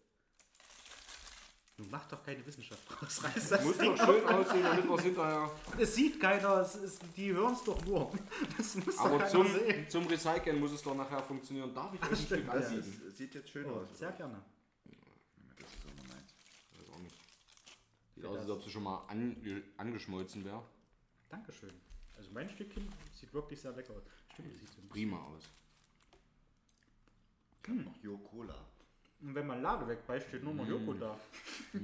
[1.80, 3.24] Du mach doch keine Wissenschaft draus.
[3.24, 5.50] Reiß das Muss Ding doch schön aussehen, damit wir es hinterher.
[5.78, 8.12] Es sieht keiner, es ist, die hören es doch nur.
[8.58, 9.88] Das muss doch Aber keiner zum, sehen.
[9.88, 11.74] zum Recyceln muss es doch nachher funktionieren.
[11.74, 13.02] Darf ich euch ein Stück anbieten?
[13.08, 13.88] es sieht jetzt schön Oh, aus.
[13.98, 14.42] sehr gerne.
[15.58, 16.34] Das ist auch noch meins.
[16.76, 17.14] Weiß auch nicht.
[18.14, 20.62] Sieht aus, als ob sie schon mal ange angeschmolzen wäre.
[21.30, 21.72] Dankeschön.
[22.18, 24.02] Also mein Stückchen sieht wirklich sehr lecker aus.
[24.34, 25.44] Stimmt, das sieht so ein Prima aus.
[28.02, 28.54] Jo Cola.
[29.22, 31.18] Und wenn man Lade wegbeißt, steht nur noch Joko da.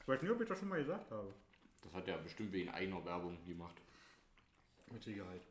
[0.00, 1.34] Ich weiß nicht, ob ich das schon mal gesagt habe.
[1.82, 3.76] Das hat er bestimmt wegen eigener Werbung gemacht.
[4.90, 5.42] Mit Sicherheit.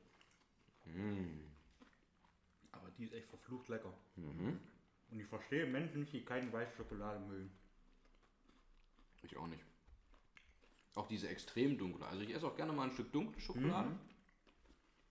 [2.72, 3.94] Aber die ist echt verflucht lecker.
[4.16, 7.52] Und ich verstehe Menschen nicht, die keine weiße Schokolade mögen.
[9.22, 9.64] Ich auch nicht.
[10.96, 12.08] Auch diese extrem dunkle.
[12.08, 13.92] Also ich esse auch gerne mal ein Stück dunkle Schokolade.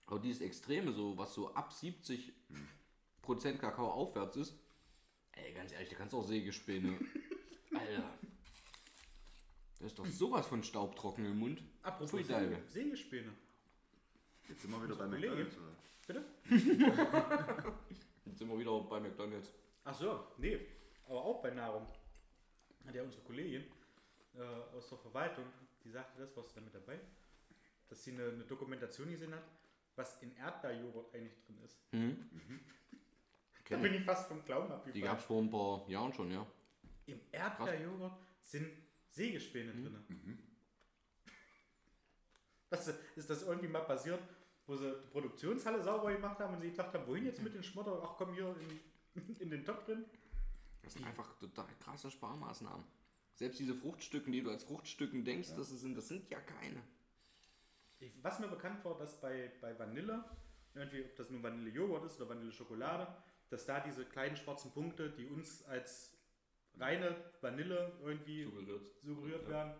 [0.07, 2.33] Aber dieses Extreme, so was so ab 70
[3.21, 4.59] Prozent Kakao aufwärts ist,
[5.43, 6.97] ey, ganz ehrlich, da kannst du auch Sägespäne.
[7.73, 8.13] Alter.
[9.79, 11.61] Da ist doch sowas von staubtrocken im Mund.
[11.83, 12.11] Apropos.
[12.21, 13.31] Säge- Sägespäne.
[14.49, 15.35] Jetzt sind wir wieder bei Kollege.
[15.35, 15.57] McDonalds.
[15.57, 15.75] Oder?
[16.07, 16.25] Bitte?
[18.25, 19.53] Jetzt sind wir wieder bei McDonalds.
[19.83, 20.59] Ach so, nee.
[21.05, 21.85] Aber auch bei Nahrung.
[22.85, 23.65] Hat ja unsere Kollegin
[24.35, 24.41] äh,
[24.75, 25.45] aus der Verwaltung,
[25.83, 26.99] die sagte das, was damit dabei,
[27.89, 29.43] dass sie eine, eine Dokumentation gesehen hat,
[29.95, 31.77] was in Erdbeerjoghurt eigentlich drin ist.
[33.69, 34.03] Da bin ich.
[34.03, 35.03] fast vom Glauben Die abgefallen.
[35.03, 36.45] gab es vor ein paar Jahren schon, ja.
[37.05, 38.69] Im Erdbeerjoghurt sind
[39.09, 40.39] Sägespäne drin.
[42.69, 44.21] Was, ist das irgendwie mal passiert,
[44.65, 47.63] wo sie die Produktionshalle sauber gemacht haben und sie gedacht haben, wohin jetzt mit den
[47.63, 48.01] Schmotter?
[48.03, 48.55] Ach komm, hier
[49.15, 50.05] in, in den Topf drin.
[50.83, 52.85] Das sind einfach total krasse Sparmaßnahmen.
[53.35, 56.81] Selbst diese Fruchtstücken, die du als Fruchtstücken denkst, dass es sind, das sind ja keine.
[58.21, 60.23] Was mir bekannt war, dass bei, bei Vanille,
[60.73, 63.07] irgendwie, ob das nun Vanillejoghurt ist oder Vanilleschokolade,
[63.49, 66.13] dass da diese kleinen schwarzen Punkte, die uns als
[66.75, 68.91] reine Vanille irgendwie Suggeriert.
[69.03, 69.49] suggeriert Ja.
[69.49, 69.73] werden,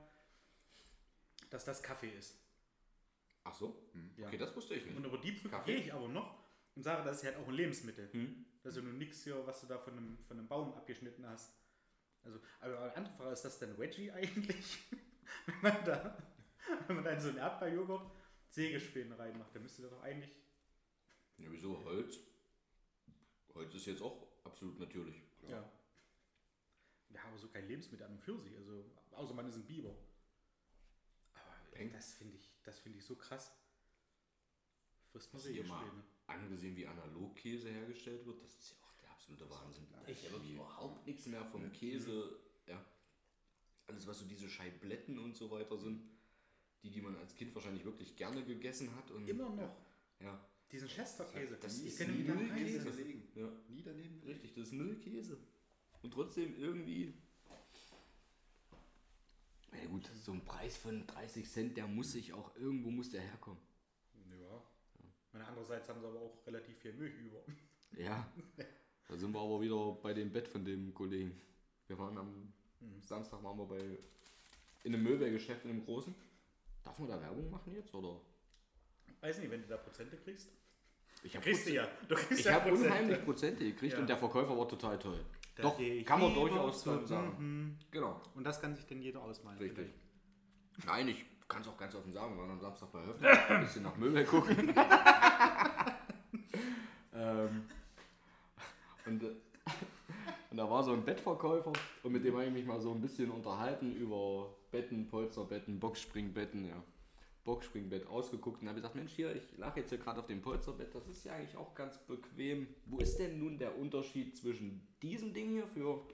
[1.50, 2.38] dass das Kaffee ist.
[3.44, 3.90] Ach so?
[4.18, 4.28] Ja.
[4.28, 5.06] Okay, das wusste ich Und nicht.
[5.06, 5.76] über die Brücke Kaffee?
[5.76, 6.44] gehe ich aber noch
[6.76, 8.12] und sage, das ist halt auch ein Lebensmittel.
[8.12, 8.46] Hm?
[8.64, 11.26] Das ist ja nun nichts hier, was du da von einem, von einem Baum abgeschnitten
[11.28, 11.54] hast.
[12.24, 14.80] Also, aber eine andere Frage, ist das denn Veggie eigentlich?
[15.46, 16.18] wenn, man da,
[16.88, 18.12] wenn man da in so einen Erdbeerjoghurt
[18.50, 20.32] Sägespäne reinmacht, dann müsste das doch eigentlich.
[21.38, 21.84] Ja, wieso?
[21.86, 22.20] Holz?
[23.58, 25.22] Holz ist jetzt auch absolut natürlich.
[25.50, 25.70] Ja.
[27.10, 28.56] Ja, aber so kein Lebensmittel an und für sich.
[28.56, 29.96] Also, außer man ist ein Biber.
[31.34, 31.92] Aber Peng.
[31.92, 33.52] das finde ich, das finde ich so krass.
[35.12, 36.04] Frisst man du dir mal Sägespäne.
[36.28, 38.44] angesehen, wie analog Käse hergestellt wird?
[38.44, 39.88] Das ist ja auch der absolute Wahnsinn.
[40.06, 42.40] Ich habe überhaupt nichts mehr vom Käse.
[42.68, 42.84] Ja.
[43.88, 46.04] Alles, was so diese Scheibletten und so weiter sind,
[46.84, 49.10] die, die man als Kind wahrscheinlich wirklich gerne gegessen hat.
[49.12, 49.78] Und, Immer noch.
[50.20, 50.46] Ja.
[50.70, 51.58] Diesen Chesterkäse.
[51.62, 52.50] Das ich ist kenne null.
[52.54, 52.92] Käse.
[53.38, 53.48] Ja.
[53.70, 54.22] Nie daneben.
[54.26, 55.38] Richtig, das ist null Käse.
[56.02, 57.14] Und trotzdem irgendwie.
[59.72, 63.22] Ja gut, so ein Preis von 30 Cent, der muss sich auch irgendwo muss der
[63.22, 63.60] herkommen.
[64.32, 64.64] Ja.
[65.34, 67.44] Und andererseits haben sie aber auch relativ viel Milch über.
[67.98, 68.30] Ja.
[69.10, 71.40] Da sind wir aber wieder bei dem Bett von dem Kollegen.
[71.88, 72.52] Wir waren am
[73.00, 73.98] Samstag waren wir bei
[74.84, 76.14] in einem Möbelgeschäft in einem großen.
[76.84, 78.20] Darf man da Werbung machen jetzt oder?
[79.22, 80.50] Weiß nicht, wenn du da Prozente kriegst.
[81.24, 81.74] Ich habe ja.
[81.74, 81.88] Ja
[82.60, 82.74] Prozente.
[82.74, 84.00] unheimlich Prozente gekriegt Ja.
[84.00, 85.20] und der Verkäufer war total toll.
[85.56, 87.34] Da Doch, kann man durchaus sagen.
[87.40, 87.78] Mhm.
[87.90, 88.22] Genau.
[88.36, 89.58] Und das kann sich denn jeder ausmalen.
[89.58, 89.88] Richtig.
[90.86, 93.62] Nein, ich kann es auch ganz offen sagen, wir waren am Samstag bei Höfner, ein
[93.62, 94.70] bisschen nach Müllberg gucken.
[97.14, 97.64] ähm,
[99.06, 99.32] und, äh,
[100.52, 103.02] und da war so ein Bettverkäufer und mit dem habe ich mich mal so ein
[103.02, 106.84] bisschen unterhalten über Betten, Polsterbetten, Boxspringbetten, ja.
[107.48, 110.94] Boxspringbett ausgeguckt und habe gesagt, Mensch, hier, ich lache jetzt hier gerade auf dem Polsterbett,
[110.94, 112.68] das ist ja eigentlich auch ganz bequem.
[112.86, 116.06] Wo ist denn nun der Unterschied zwischen diesem Ding hier für,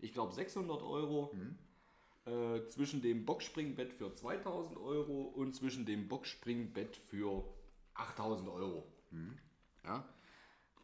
[0.00, 1.30] ich glaube, 600 Euro
[2.26, 7.44] äh, zwischen dem Boxspringbett für 2000 Euro und zwischen dem Boxspringbett für
[7.94, 8.86] 8000 Euro.
[9.84, 10.04] Ja?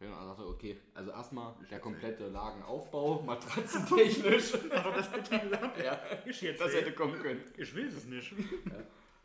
[0.00, 4.54] Ja, dann dachte okay, also erstmal der komplette Lagenaufbau, matratzentechnisch.
[4.70, 5.82] Aber das bitte gesagt.
[5.84, 7.42] ja, Ich jetzt das hätte kommen können.
[7.56, 8.32] Ich weiß es nicht.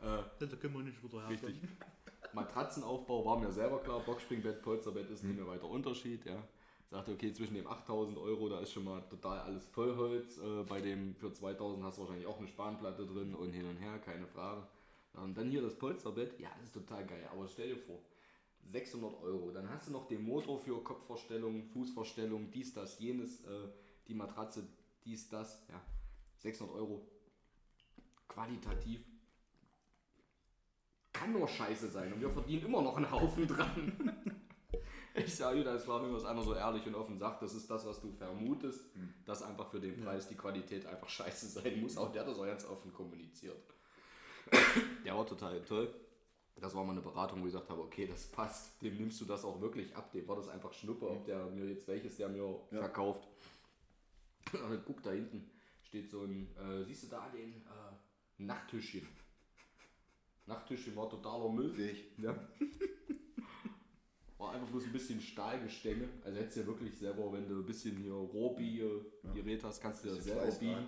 [0.04, 1.56] Äh, Das können wir nicht wieder Richtig.
[2.32, 6.24] Matratzenaufbau war mir selber klar, Boxspringbett, Polsterbett ist nicht mehr weiter Unterschied.
[6.26, 6.42] Ja.
[6.90, 10.38] Sagte, okay, zwischen dem 8000 Euro, da ist schon mal total alles Vollholz.
[10.38, 13.76] Äh, bei dem für 2000 hast du wahrscheinlich auch eine Spanplatte drin und hin und
[13.76, 14.66] her, keine Frage.
[15.14, 17.28] Und dann hier das Polsterbett, ja, das ist total geil.
[17.32, 18.00] Aber stell dir vor,
[18.72, 19.50] 600 Euro.
[19.52, 23.68] Dann hast du noch den Motor für Kopfverstellung, Fußverstellung, dies, das, jenes, äh,
[24.08, 24.66] die Matratze,
[25.04, 25.80] dies, das, ja.
[26.38, 27.06] 600 Euro.
[28.26, 29.04] Qualitativ
[31.14, 34.20] kann nur scheiße sein und wir verdienen immer noch einen Haufen dran.
[35.16, 37.70] Ich sage dir, das war mir was einer so ehrlich und offen sagt, das ist
[37.70, 38.80] das, was du vermutest,
[39.24, 41.96] dass einfach für den Preis die Qualität einfach scheiße sein muss.
[41.96, 43.56] Auch der hat das auch ganz offen kommuniziert.
[45.04, 45.88] Der war total toll.
[46.56, 49.24] Das war mal eine Beratung, wo ich gesagt habe, okay, das passt, dem nimmst du
[49.24, 52.28] das auch wirklich ab, dem war das einfach Schnuppe, ob der mir jetzt welches der
[52.28, 52.78] mir Ja.
[52.80, 53.28] verkauft.
[54.52, 55.48] Und guck da hinten,
[55.84, 59.06] steht so ein, äh, siehst du da den äh, Nachttischchen.
[60.46, 61.70] Nachttischchen war totaler Müll.
[61.70, 62.18] Sehe ich.
[62.18, 62.36] Ja.
[64.38, 66.08] War einfach bloß ein bisschen Stahlgestänge.
[66.24, 70.08] Also hättest du ja wirklich selber, wenn du ein bisschen hier Rohbi-Gerät hast, kannst du
[70.08, 70.86] das Bisschen selber biegen.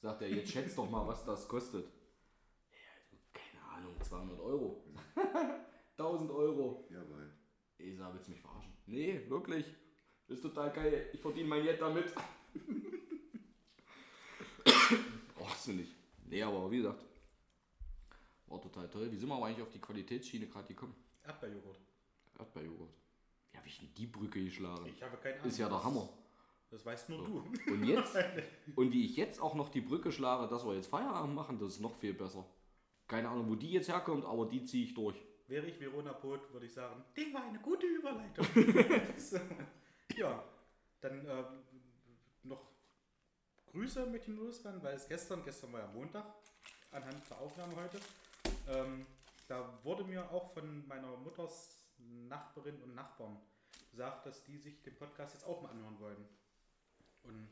[0.00, 1.84] Sagt er, jetzt schätzt doch mal, was das kostet.
[1.84, 4.84] Ja, keine Ahnung, 200 Euro.
[5.98, 6.88] 1000 Euro.
[6.90, 7.30] Jawohl.
[7.78, 8.72] Ich sag, willst du mich verarschen?
[8.86, 9.66] Nee, wirklich.
[10.26, 11.08] Das ist total geil.
[11.12, 12.12] Ich verdiene mein Jet damit.
[15.34, 15.92] Brauchst du nicht.
[16.28, 17.04] Nee, aber wie gesagt,
[18.46, 19.10] war total toll.
[19.10, 20.94] Wie sind wir aber eigentlich auf die Qualitätsschiene gerade gekommen?
[21.24, 21.78] Erdbeerjoghurt.
[22.38, 22.90] Erdbeerjoghurt.
[23.52, 24.86] Ja, wie ich denn die Brücke geschlagen?
[24.86, 25.48] Ich habe keine Ahnung.
[25.48, 26.08] Ist ja der Hammer.
[26.70, 27.72] Das weißt nur du.
[27.72, 28.16] Und jetzt,
[28.76, 31.74] und wie ich jetzt auch noch die Brücke schlage, dass wir jetzt Feierabend machen, das
[31.74, 32.44] ist noch viel besser.
[33.06, 35.16] Keine Ahnung, wo die jetzt herkommt, aber die ziehe ich durch.
[35.46, 38.44] Wäre ich Verona Poth, würde ich sagen, Ding war eine gute Überleitung.
[39.16, 39.38] so.
[40.16, 40.42] Ja,
[41.00, 41.44] dann äh,
[42.42, 42.66] noch
[43.70, 46.24] Grüße möchte ich loswerden, weil es gestern, gestern war ja Montag,
[46.90, 48.00] anhand der Aufnahme heute,
[48.66, 49.06] ähm,
[49.48, 53.40] da wurde mir auch von meiner Mutters Nachbarin und Nachbarn
[53.90, 56.28] gesagt, dass die sich den Podcast jetzt auch mal anhören wollen.
[57.22, 57.48] Und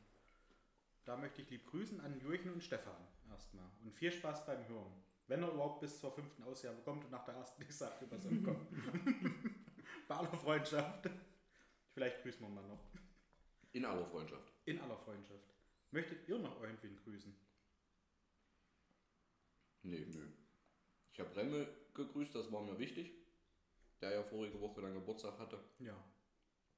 [1.05, 2.97] da möchte ich lieb grüßen an Jürgen und Stefan
[3.31, 3.69] erstmal.
[3.83, 4.93] Und viel Spaß beim Hören.
[5.27, 8.19] Wenn er überhaupt bis zur fünften Ausgabe kommt und nach der ersten nicht sagt, über
[8.19, 8.69] so kommt.
[10.09, 11.09] Bei aller Freundschaft.
[11.93, 12.85] Vielleicht grüßen wir mal noch.
[13.73, 14.53] In aller Freundschaft.
[14.67, 15.55] In aller Freundschaft.
[15.91, 17.35] Möchtet ihr noch irgendwen grüßen?
[19.83, 20.44] Nee, nö.
[21.15, 23.13] Ich habe Remme gegrüßt, das war mir wichtig.
[24.01, 25.59] Der ja vorige Woche dann Geburtstag hatte.
[25.79, 25.97] Ja.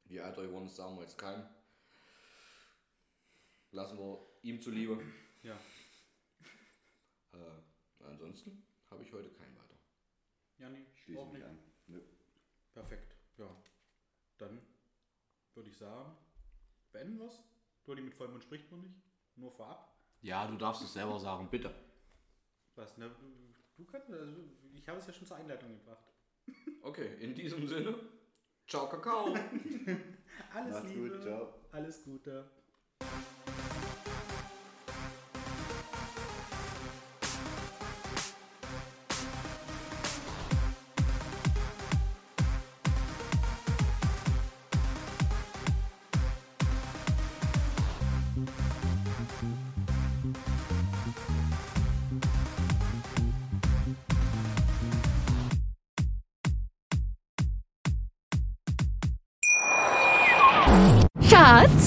[0.04, 1.48] Wie alt er geworden ist, sagen wir jetzt keinem.
[3.70, 5.02] Lassen wir ihm zuliebe.
[5.42, 5.58] Ja.
[7.32, 9.74] Äh, ansonsten habe ich heute keinen weiter.
[10.56, 11.50] Ja, nee, Schließe auch mich nicht.
[11.50, 11.58] an.
[11.88, 12.00] Nö.
[12.72, 13.14] Perfekt.
[13.36, 13.54] Ja.
[14.38, 14.62] Dann
[15.52, 16.16] würde ich sagen,
[16.92, 17.42] beenden wir es.
[17.84, 18.94] Dodi mit Vollmond spricht man nicht.
[19.34, 19.94] Nur vorab.
[20.22, 21.74] Ja, du darfst es selber sagen, bitte.
[22.74, 23.14] Was, ne?
[23.76, 24.32] Du kannst, also
[24.74, 26.04] ich habe es ja schon zur Einleitung gebracht.
[26.82, 27.98] Okay, in diesem Sinne,
[28.66, 29.34] ciao Kakao.
[30.54, 31.10] Alles Macht's Liebe.
[31.10, 31.54] gut, ciao.
[31.72, 32.50] Alles Gute.